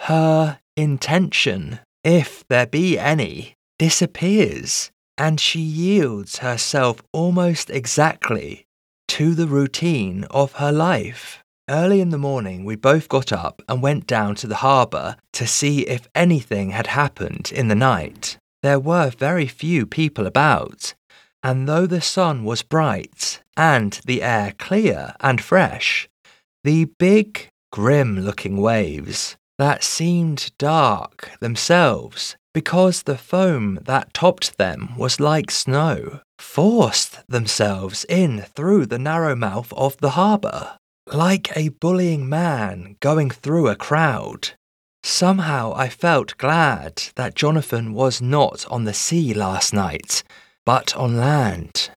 her 0.00 0.58
intention, 0.76 1.80
if 2.04 2.44
there 2.48 2.66
be 2.66 2.98
any, 2.98 3.54
disappears, 3.78 4.90
and 5.18 5.38
she 5.38 5.60
yields 5.60 6.38
herself 6.38 7.02
almost 7.12 7.68
exactly 7.68 8.66
to 9.12 9.34
the 9.34 9.46
routine 9.46 10.24
of 10.30 10.54
her 10.54 10.72
life. 10.72 11.44
Early 11.68 12.00
in 12.00 12.08
the 12.08 12.16
morning, 12.16 12.64
we 12.64 12.76
both 12.76 13.10
got 13.10 13.30
up 13.30 13.60
and 13.68 13.82
went 13.82 14.06
down 14.06 14.36
to 14.36 14.46
the 14.46 14.64
harbour 14.64 15.16
to 15.34 15.46
see 15.46 15.80
if 15.80 16.08
anything 16.14 16.70
had 16.70 16.86
happened 16.86 17.52
in 17.54 17.68
the 17.68 17.74
night. 17.74 18.38
There 18.62 18.80
were 18.80 19.10
very 19.10 19.46
few 19.46 19.84
people 19.84 20.26
about, 20.26 20.94
and 21.42 21.68
though 21.68 21.84
the 21.84 22.00
sun 22.00 22.44
was 22.44 22.62
bright 22.62 23.42
and 23.54 24.00
the 24.06 24.22
air 24.22 24.54
clear 24.58 25.14
and 25.20 25.42
fresh, 25.42 26.08
the 26.64 26.86
big, 26.98 27.48
grim 27.70 28.20
looking 28.20 28.56
waves 28.56 29.36
that 29.58 29.84
seemed 29.84 30.52
dark 30.56 31.32
themselves 31.38 32.36
because 32.54 33.02
the 33.02 33.16
foam 33.16 33.78
that 33.82 34.12
topped 34.12 34.58
them 34.58 34.94
was 34.96 35.20
like 35.20 35.50
snow, 35.50 36.20
forced 36.38 37.26
themselves 37.28 38.04
in 38.08 38.42
through 38.54 38.86
the 38.86 38.98
narrow 38.98 39.34
mouth 39.34 39.72
of 39.72 39.96
the 39.98 40.10
harbour, 40.10 40.76
like 41.06 41.56
a 41.56 41.68
bullying 41.68 42.28
man 42.28 42.96
going 43.00 43.30
through 43.30 43.68
a 43.68 43.76
crowd. 43.76 44.50
Somehow 45.02 45.72
I 45.74 45.88
felt 45.88 46.36
glad 46.38 47.02
that 47.16 47.34
Jonathan 47.34 47.92
was 47.92 48.20
not 48.20 48.66
on 48.70 48.84
the 48.84 48.94
sea 48.94 49.34
last 49.34 49.72
night, 49.72 50.22
but 50.64 50.94
on 50.96 51.16
land. 51.16 51.90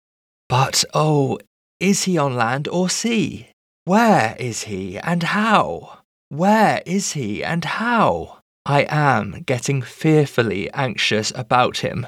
But 0.50 0.84
oh, 0.94 1.40
is 1.80 2.04
he 2.04 2.18
on 2.18 2.36
land 2.36 2.68
or 2.68 2.90
sea? 2.90 3.50
Where 3.84 4.36
is 4.40 4.64
he 4.64 4.98
and 4.98 5.22
how? 5.22 6.00
Where 6.30 6.82
is 6.86 7.12
he 7.12 7.44
and 7.44 7.64
how? 7.64 8.35
I 8.66 8.88
am 8.90 9.44
getting 9.46 9.82
fearfully 9.82 10.72
anxious 10.74 11.32
about 11.36 11.78
him. 11.78 12.08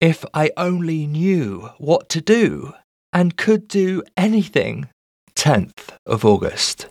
If 0.00 0.24
I 0.34 0.50
only 0.56 1.06
knew 1.06 1.70
what 1.78 2.08
to 2.10 2.20
do 2.20 2.74
and 3.12 3.36
could 3.36 3.68
do 3.68 4.02
anything. 4.16 4.88
10th 5.36 5.96
of 6.06 6.24
August. 6.24 6.88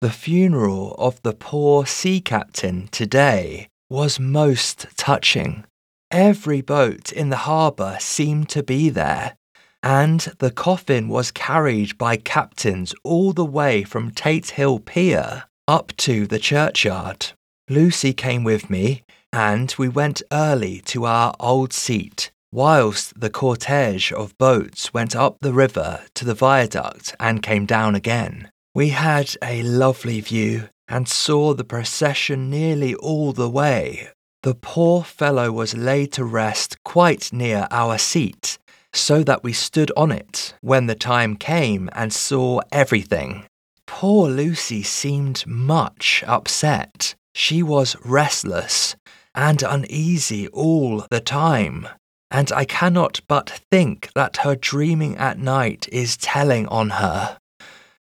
The 0.00 0.10
funeral 0.10 0.94
of 0.98 1.20
the 1.22 1.34
poor 1.34 1.86
sea 1.86 2.20
captain 2.20 2.88
today 2.88 3.68
was 3.90 4.18
most 4.18 4.86
touching. 4.96 5.64
Every 6.10 6.60
boat 6.60 7.12
in 7.12 7.30
the 7.30 7.44
harbour 7.48 7.96
seemed 8.00 8.48
to 8.50 8.62
be 8.62 8.88
there, 8.88 9.36
and 9.82 10.20
the 10.38 10.50
coffin 10.50 11.08
was 11.08 11.30
carried 11.30 11.98
by 11.98 12.16
captains 12.16 12.94
all 13.04 13.32
the 13.32 13.44
way 13.44 13.84
from 13.84 14.10
Tate 14.10 14.50
Hill 14.50 14.78
Pier 14.78 15.44
up 15.66 15.92
to 15.98 16.26
the 16.26 16.38
churchyard. 16.38 17.32
Lucy 17.70 18.12
came 18.12 18.44
with 18.44 18.68
me, 18.68 19.04
and 19.32 19.74
we 19.78 19.88
went 19.88 20.20
early 20.30 20.80
to 20.80 21.06
our 21.06 21.34
old 21.40 21.72
seat, 21.72 22.30
whilst 22.52 23.18
the 23.18 23.30
cortege 23.30 24.12
of 24.12 24.36
boats 24.36 24.92
went 24.92 25.16
up 25.16 25.38
the 25.40 25.52
river 25.52 26.02
to 26.14 26.26
the 26.26 26.34
viaduct 26.34 27.16
and 27.18 27.42
came 27.42 27.64
down 27.64 27.94
again. 27.94 28.50
We 28.74 28.90
had 28.90 29.34
a 29.42 29.62
lovely 29.62 30.20
view 30.20 30.68
and 30.88 31.08
saw 31.08 31.54
the 31.54 31.64
procession 31.64 32.50
nearly 32.50 32.94
all 32.96 33.32
the 33.32 33.48
way. 33.48 34.10
The 34.42 34.54
poor 34.54 35.02
fellow 35.02 35.50
was 35.50 35.74
laid 35.74 36.12
to 36.12 36.24
rest 36.24 36.76
quite 36.84 37.32
near 37.32 37.66
our 37.70 37.96
seat, 37.96 38.58
so 38.92 39.22
that 39.24 39.42
we 39.42 39.54
stood 39.54 39.90
on 39.96 40.12
it 40.12 40.54
when 40.60 40.86
the 40.86 40.94
time 40.94 41.34
came 41.36 41.88
and 41.94 42.12
saw 42.12 42.60
everything. 42.70 43.46
Poor 43.86 44.28
Lucy 44.28 44.82
seemed 44.82 45.46
much 45.46 46.22
upset. 46.26 47.14
She 47.34 47.62
was 47.62 47.96
restless 48.04 48.94
and 49.34 49.62
uneasy 49.62 50.46
all 50.48 51.04
the 51.10 51.20
time, 51.20 51.88
and 52.30 52.50
I 52.52 52.64
cannot 52.64 53.20
but 53.26 53.60
think 53.70 54.10
that 54.14 54.38
her 54.38 54.54
dreaming 54.54 55.16
at 55.16 55.38
night 55.38 55.88
is 55.90 56.16
telling 56.16 56.66
on 56.68 56.90
her. 56.90 57.38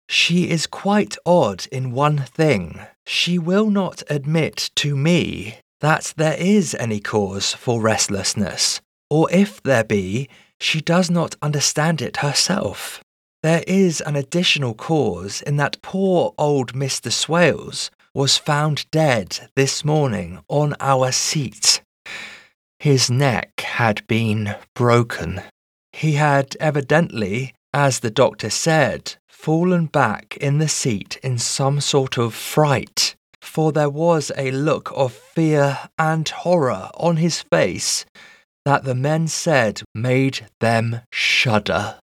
She 0.09 0.49
is 0.49 0.65
quite 0.65 1.17
odd 1.25 1.67
in 1.71 1.91
one 1.91 2.19
thing. 2.19 2.79
She 3.05 3.37
will 3.37 3.69
not 3.69 4.01
admit 4.09 4.71
to 4.77 4.95
me 4.95 5.59
that 5.81 6.13
there 6.15 6.37
is 6.39 6.75
any 6.79 7.01
cause 7.01 7.53
for 7.53 7.81
restlessness, 7.81 8.79
or 9.09 9.29
if 9.31 9.61
there 9.61 9.83
be, 9.83 10.29
she 10.59 10.79
does 10.79 11.11
not 11.11 11.35
understand 11.41 12.01
it 12.01 12.17
herself. 12.17 13.03
There 13.43 13.63
is 13.67 14.01
an 14.01 14.15
additional 14.15 14.73
cause 14.73 15.41
in 15.41 15.57
that 15.57 15.81
poor 15.81 16.33
old 16.37 16.73
Mr. 16.73 17.11
Swales 17.11 17.91
was 18.17 18.35
found 18.35 18.89
dead 18.89 19.47
this 19.55 19.85
morning 19.85 20.39
on 20.49 20.73
our 20.79 21.11
seat. 21.11 21.83
His 22.79 23.11
neck 23.11 23.61
had 23.61 24.07
been 24.07 24.55
broken. 24.73 25.39
He 25.91 26.13
had 26.13 26.57
evidently, 26.59 27.53
as 27.75 27.99
the 27.99 28.09
doctor 28.09 28.49
said, 28.49 29.17
fallen 29.29 29.85
back 29.85 30.35
in 30.37 30.57
the 30.57 30.67
seat 30.67 31.19
in 31.21 31.37
some 31.37 31.79
sort 31.79 32.17
of 32.17 32.33
fright, 32.33 33.13
for 33.39 33.71
there 33.71 33.87
was 33.87 34.31
a 34.35 34.49
look 34.49 34.91
of 34.95 35.13
fear 35.13 35.77
and 35.99 36.27
horror 36.27 36.89
on 36.95 37.17
his 37.17 37.43
face 37.43 38.03
that 38.65 38.83
the 38.83 38.95
men 38.95 39.27
said 39.27 39.83
made 39.93 40.47
them 40.59 41.01
shudder. 41.13 41.99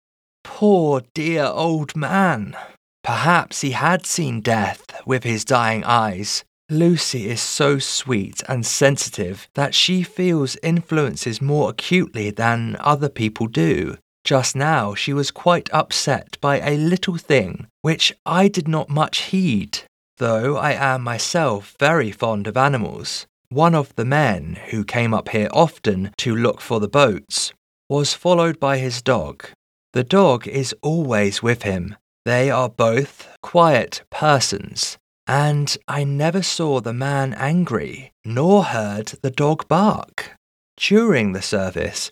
Poor 0.43 1.03
dear 1.13 1.45
old 1.45 1.95
man! 1.95 2.57
Perhaps 3.03 3.61
he 3.63 3.71
had 3.71 4.05
seen 4.07 4.41
death 4.41 4.85
with 5.07 5.25
his 5.25 5.45
dying 5.45 5.85
eyes. 5.85 6.45
Lucy 6.71 7.29
is 7.29 7.41
so 7.41 7.79
sweet 7.79 8.43
and 8.49 8.67
sensitive 8.67 9.49
that 9.55 9.75
she 9.75 10.03
feels 10.03 10.59
influences 10.63 11.41
more 11.41 11.71
acutely 11.71 12.31
than 12.31 12.77
other 12.81 13.09
people 13.09 13.47
do. 13.47 13.97
Just 14.25 14.55
now, 14.55 14.95
she 14.95 15.15
was 15.15 15.31
quite 15.31 15.73
upset 15.73 16.37
by 16.43 16.61
a 16.61 16.77
little 16.77 17.17
thing 17.17 17.67
which 17.81 18.13
I 18.27 18.49
did 18.49 18.69
not 18.69 18.91
much 18.91 19.31
heed, 19.31 19.79
though 20.19 20.57
I 20.59 20.73
am 20.73 21.03
myself 21.03 21.75
very 21.79 22.11
fond 22.11 22.47
of 22.47 22.57
animals. 22.57 23.27
One 23.49 23.75
of 23.75 23.95
the 23.97 24.05
men, 24.05 24.59
who 24.69 24.85
came 24.85 25.15
up 25.15 25.31
here 25.31 25.49
often 25.53 26.13
to 26.19 26.37
look 26.37 26.61
for 26.61 26.81
the 26.81 26.89
boats, 26.89 27.55
was 27.89 28.13
followed 28.13 28.61
by 28.61 28.77
his 28.77 29.01
dog. 29.01 29.47
The 29.95 30.05
dog 30.05 30.47
is 30.47 30.75
always 30.83 31.43
with 31.43 31.63
him, 31.63 31.97
they 32.29 32.51
are 32.51 32.69
both 32.69 33.27
quiet 33.43 34.03
persons, 34.11 34.99
and 35.27 35.79
I 35.89 36.05
never 36.05 36.43
saw 36.43 36.79
the 36.79 36.93
man 36.93 37.33
angry, 37.33 38.13
nor 38.23 38.65
heard 38.65 39.15
the 39.23 39.31
dog 39.31 39.67
bark. 39.67 40.33
During 40.77 41.33
the 41.33 41.41
service, 41.41 42.11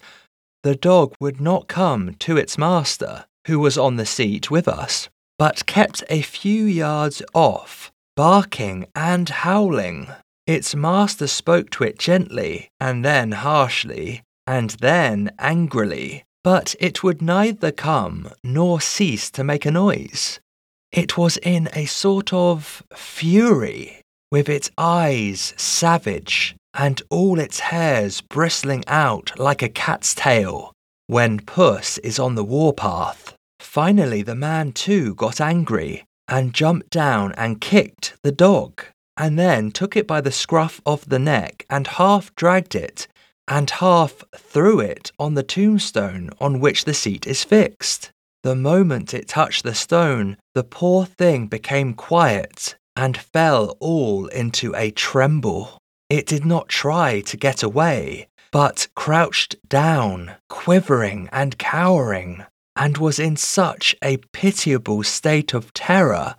the 0.62 0.74
dog 0.74 1.14
would 1.20 1.38
not 1.38 1.68
come 1.68 2.14
to 2.20 2.38
its 2.38 2.56
master, 2.56 3.26
who 3.46 3.58
was 3.58 3.76
on 3.76 3.96
the 3.96 4.06
seat 4.06 4.50
with 4.50 4.66
us, 4.66 5.10
but 5.38 5.66
kept 5.66 6.02
a 6.08 6.22
few 6.22 6.64
yards 6.64 7.20
off, 7.34 7.92
barking 8.16 8.86
and 8.94 9.28
howling. 9.28 10.08
Its 10.46 10.74
master 10.74 11.26
spoke 11.26 11.68
to 11.72 11.84
it 11.84 11.98
gently, 11.98 12.70
and 12.80 13.04
then 13.04 13.32
harshly, 13.32 14.22
and 14.46 14.70
then 14.80 15.30
angrily, 15.38 16.24
but 16.46 16.76
it 16.78 17.02
would 17.02 17.20
neither 17.20 17.72
come 17.72 18.30
nor 18.44 18.80
cease 18.80 19.32
to 19.32 19.42
make 19.42 19.66
a 19.66 19.70
noise. 19.72 20.38
It 20.92 21.18
was 21.18 21.38
in 21.38 21.68
a 21.72 21.86
sort 21.86 22.32
of 22.32 22.84
fury, 22.94 24.00
with 24.30 24.48
its 24.48 24.70
eyes 24.78 25.54
savage 25.56 26.54
and 26.72 27.02
all 27.10 27.40
its 27.40 27.58
hairs 27.58 28.20
bristling 28.20 28.84
out 28.86 29.36
like 29.40 29.60
a 29.60 29.68
cat's 29.68 30.14
tail 30.14 30.72
when 31.08 31.40
puss 31.40 31.98
is 31.98 32.20
on 32.20 32.36
the 32.36 32.44
warpath. 32.44 33.34
Finally, 33.58 34.22
the 34.22 34.36
man 34.36 34.70
too 34.70 35.16
got 35.16 35.40
angry 35.40 36.04
and 36.28 36.54
jumped 36.54 36.90
down 36.90 37.32
and 37.32 37.60
kicked 37.60 38.14
the 38.22 38.30
dog, 38.30 38.84
and 39.16 39.36
then 39.36 39.72
took 39.72 39.96
it 39.96 40.06
by 40.06 40.20
the 40.20 40.30
scruff 40.30 40.80
of 40.86 41.08
the 41.08 41.18
neck 41.18 41.66
and 41.68 41.88
half 41.98 42.32
dragged 42.36 42.76
it 42.76 43.08
and 43.48 43.70
half 43.70 44.24
threw 44.36 44.80
it 44.80 45.12
on 45.18 45.34
the 45.34 45.42
tombstone 45.42 46.30
on 46.40 46.60
which 46.60 46.84
the 46.84 46.94
seat 46.94 47.26
is 47.26 47.44
fixed. 47.44 48.10
The 48.42 48.54
moment 48.54 49.14
it 49.14 49.28
touched 49.28 49.64
the 49.64 49.74
stone, 49.74 50.36
the 50.54 50.64
poor 50.64 51.04
thing 51.04 51.46
became 51.46 51.94
quiet 51.94 52.76
and 52.94 53.16
fell 53.16 53.76
all 53.80 54.26
into 54.26 54.74
a 54.74 54.90
tremble. 54.90 55.78
It 56.08 56.26
did 56.26 56.44
not 56.44 56.68
try 56.68 57.20
to 57.22 57.36
get 57.36 57.62
away, 57.62 58.28
but 58.52 58.88
crouched 58.94 59.56
down, 59.68 60.36
quivering 60.48 61.28
and 61.32 61.58
cowering, 61.58 62.44
and 62.74 62.98
was 62.98 63.18
in 63.18 63.36
such 63.36 63.94
a 64.02 64.18
pitiable 64.32 65.02
state 65.02 65.52
of 65.52 65.74
terror 65.74 66.36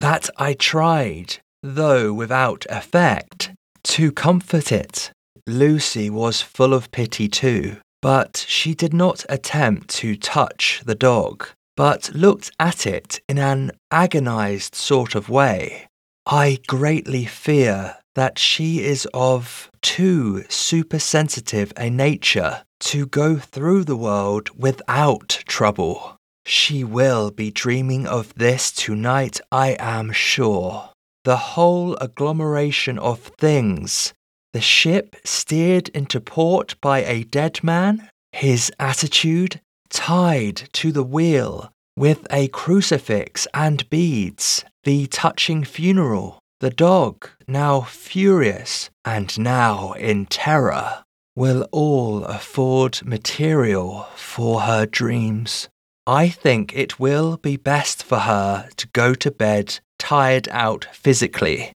that 0.00 0.28
I 0.36 0.54
tried, 0.54 1.38
though 1.62 2.12
without 2.12 2.66
effect, 2.68 3.52
to 3.84 4.12
comfort 4.12 4.72
it. 4.72 5.12
Lucy 5.46 6.08
was 6.08 6.40
full 6.40 6.72
of 6.72 6.90
pity 6.90 7.28
too, 7.28 7.76
but 8.00 8.46
she 8.48 8.74
did 8.74 8.94
not 8.94 9.26
attempt 9.28 9.88
to 9.88 10.16
touch 10.16 10.80
the 10.86 10.94
dog, 10.94 11.46
but 11.76 12.10
looked 12.14 12.50
at 12.58 12.86
it 12.86 13.20
in 13.28 13.38
an 13.38 13.70
agonized 13.90 14.74
sort 14.74 15.14
of 15.14 15.28
way. 15.28 15.86
I 16.24 16.60
greatly 16.66 17.26
fear 17.26 17.96
that 18.14 18.38
she 18.38 18.82
is 18.82 19.06
of 19.12 19.70
too 19.82 20.44
supersensitive 20.48 21.74
a 21.76 21.90
nature 21.90 22.62
to 22.80 23.06
go 23.06 23.36
through 23.36 23.84
the 23.84 23.96
world 23.96 24.48
without 24.56 25.42
trouble. 25.46 26.16
She 26.46 26.84
will 26.84 27.30
be 27.30 27.50
dreaming 27.50 28.06
of 28.06 28.32
this 28.34 28.72
tonight, 28.72 29.40
I 29.52 29.76
am 29.78 30.12
sure. 30.12 30.90
The 31.24 31.36
whole 31.36 31.96
agglomeration 31.96 32.98
of 32.98 33.20
things 33.38 34.14
the 34.54 34.60
ship 34.60 35.16
steered 35.24 35.88
into 35.88 36.20
port 36.20 36.76
by 36.80 37.02
a 37.04 37.24
dead 37.24 37.58
man, 37.64 38.08
his 38.30 38.70
attitude 38.78 39.60
tied 39.90 40.68
to 40.72 40.92
the 40.92 41.02
wheel 41.02 41.72
with 41.96 42.24
a 42.30 42.46
crucifix 42.48 43.48
and 43.52 43.90
beads, 43.90 44.64
the 44.84 45.08
touching 45.08 45.64
funeral, 45.64 46.38
the 46.60 46.70
dog, 46.70 47.28
now 47.48 47.80
furious 47.80 48.90
and 49.04 49.36
now 49.36 49.92
in 49.94 50.24
terror, 50.26 51.02
will 51.34 51.66
all 51.72 52.22
afford 52.24 53.04
material 53.04 54.06
for 54.14 54.60
her 54.60 54.86
dreams. 54.86 55.68
I 56.06 56.28
think 56.28 56.72
it 56.76 57.00
will 57.00 57.38
be 57.38 57.56
best 57.56 58.04
for 58.04 58.20
her 58.20 58.68
to 58.76 58.86
go 58.92 59.14
to 59.14 59.32
bed 59.32 59.80
tired 59.98 60.48
out 60.52 60.86
physically 60.92 61.72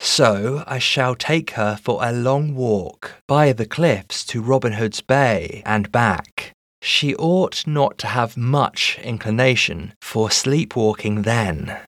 so 0.00 0.64
I 0.66 0.78
shall 0.78 1.14
take 1.14 1.52
her 1.52 1.76
for 1.76 1.98
a 2.02 2.12
long 2.12 2.54
walk 2.54 3.22
by 3.26 3.52
the 3.52 3.66
cliffs 3.66 4.24
to 4.26 4.42
Robin 4.42 4.72
Hood's 4.72 5.00
Bay 5.00 5.62
and 5.66 5.90
back. 5.92 6.52
She 6.82 7.14
ought 7.16 7.66
not 7.66 7.98
to 7.98 8.06
have 8.06 8.36
much 8.36 8.98
inclination 9.02 9.94
for 10.00 10.30
sleepwalking 10.30 11.22
then. 11.22 11.78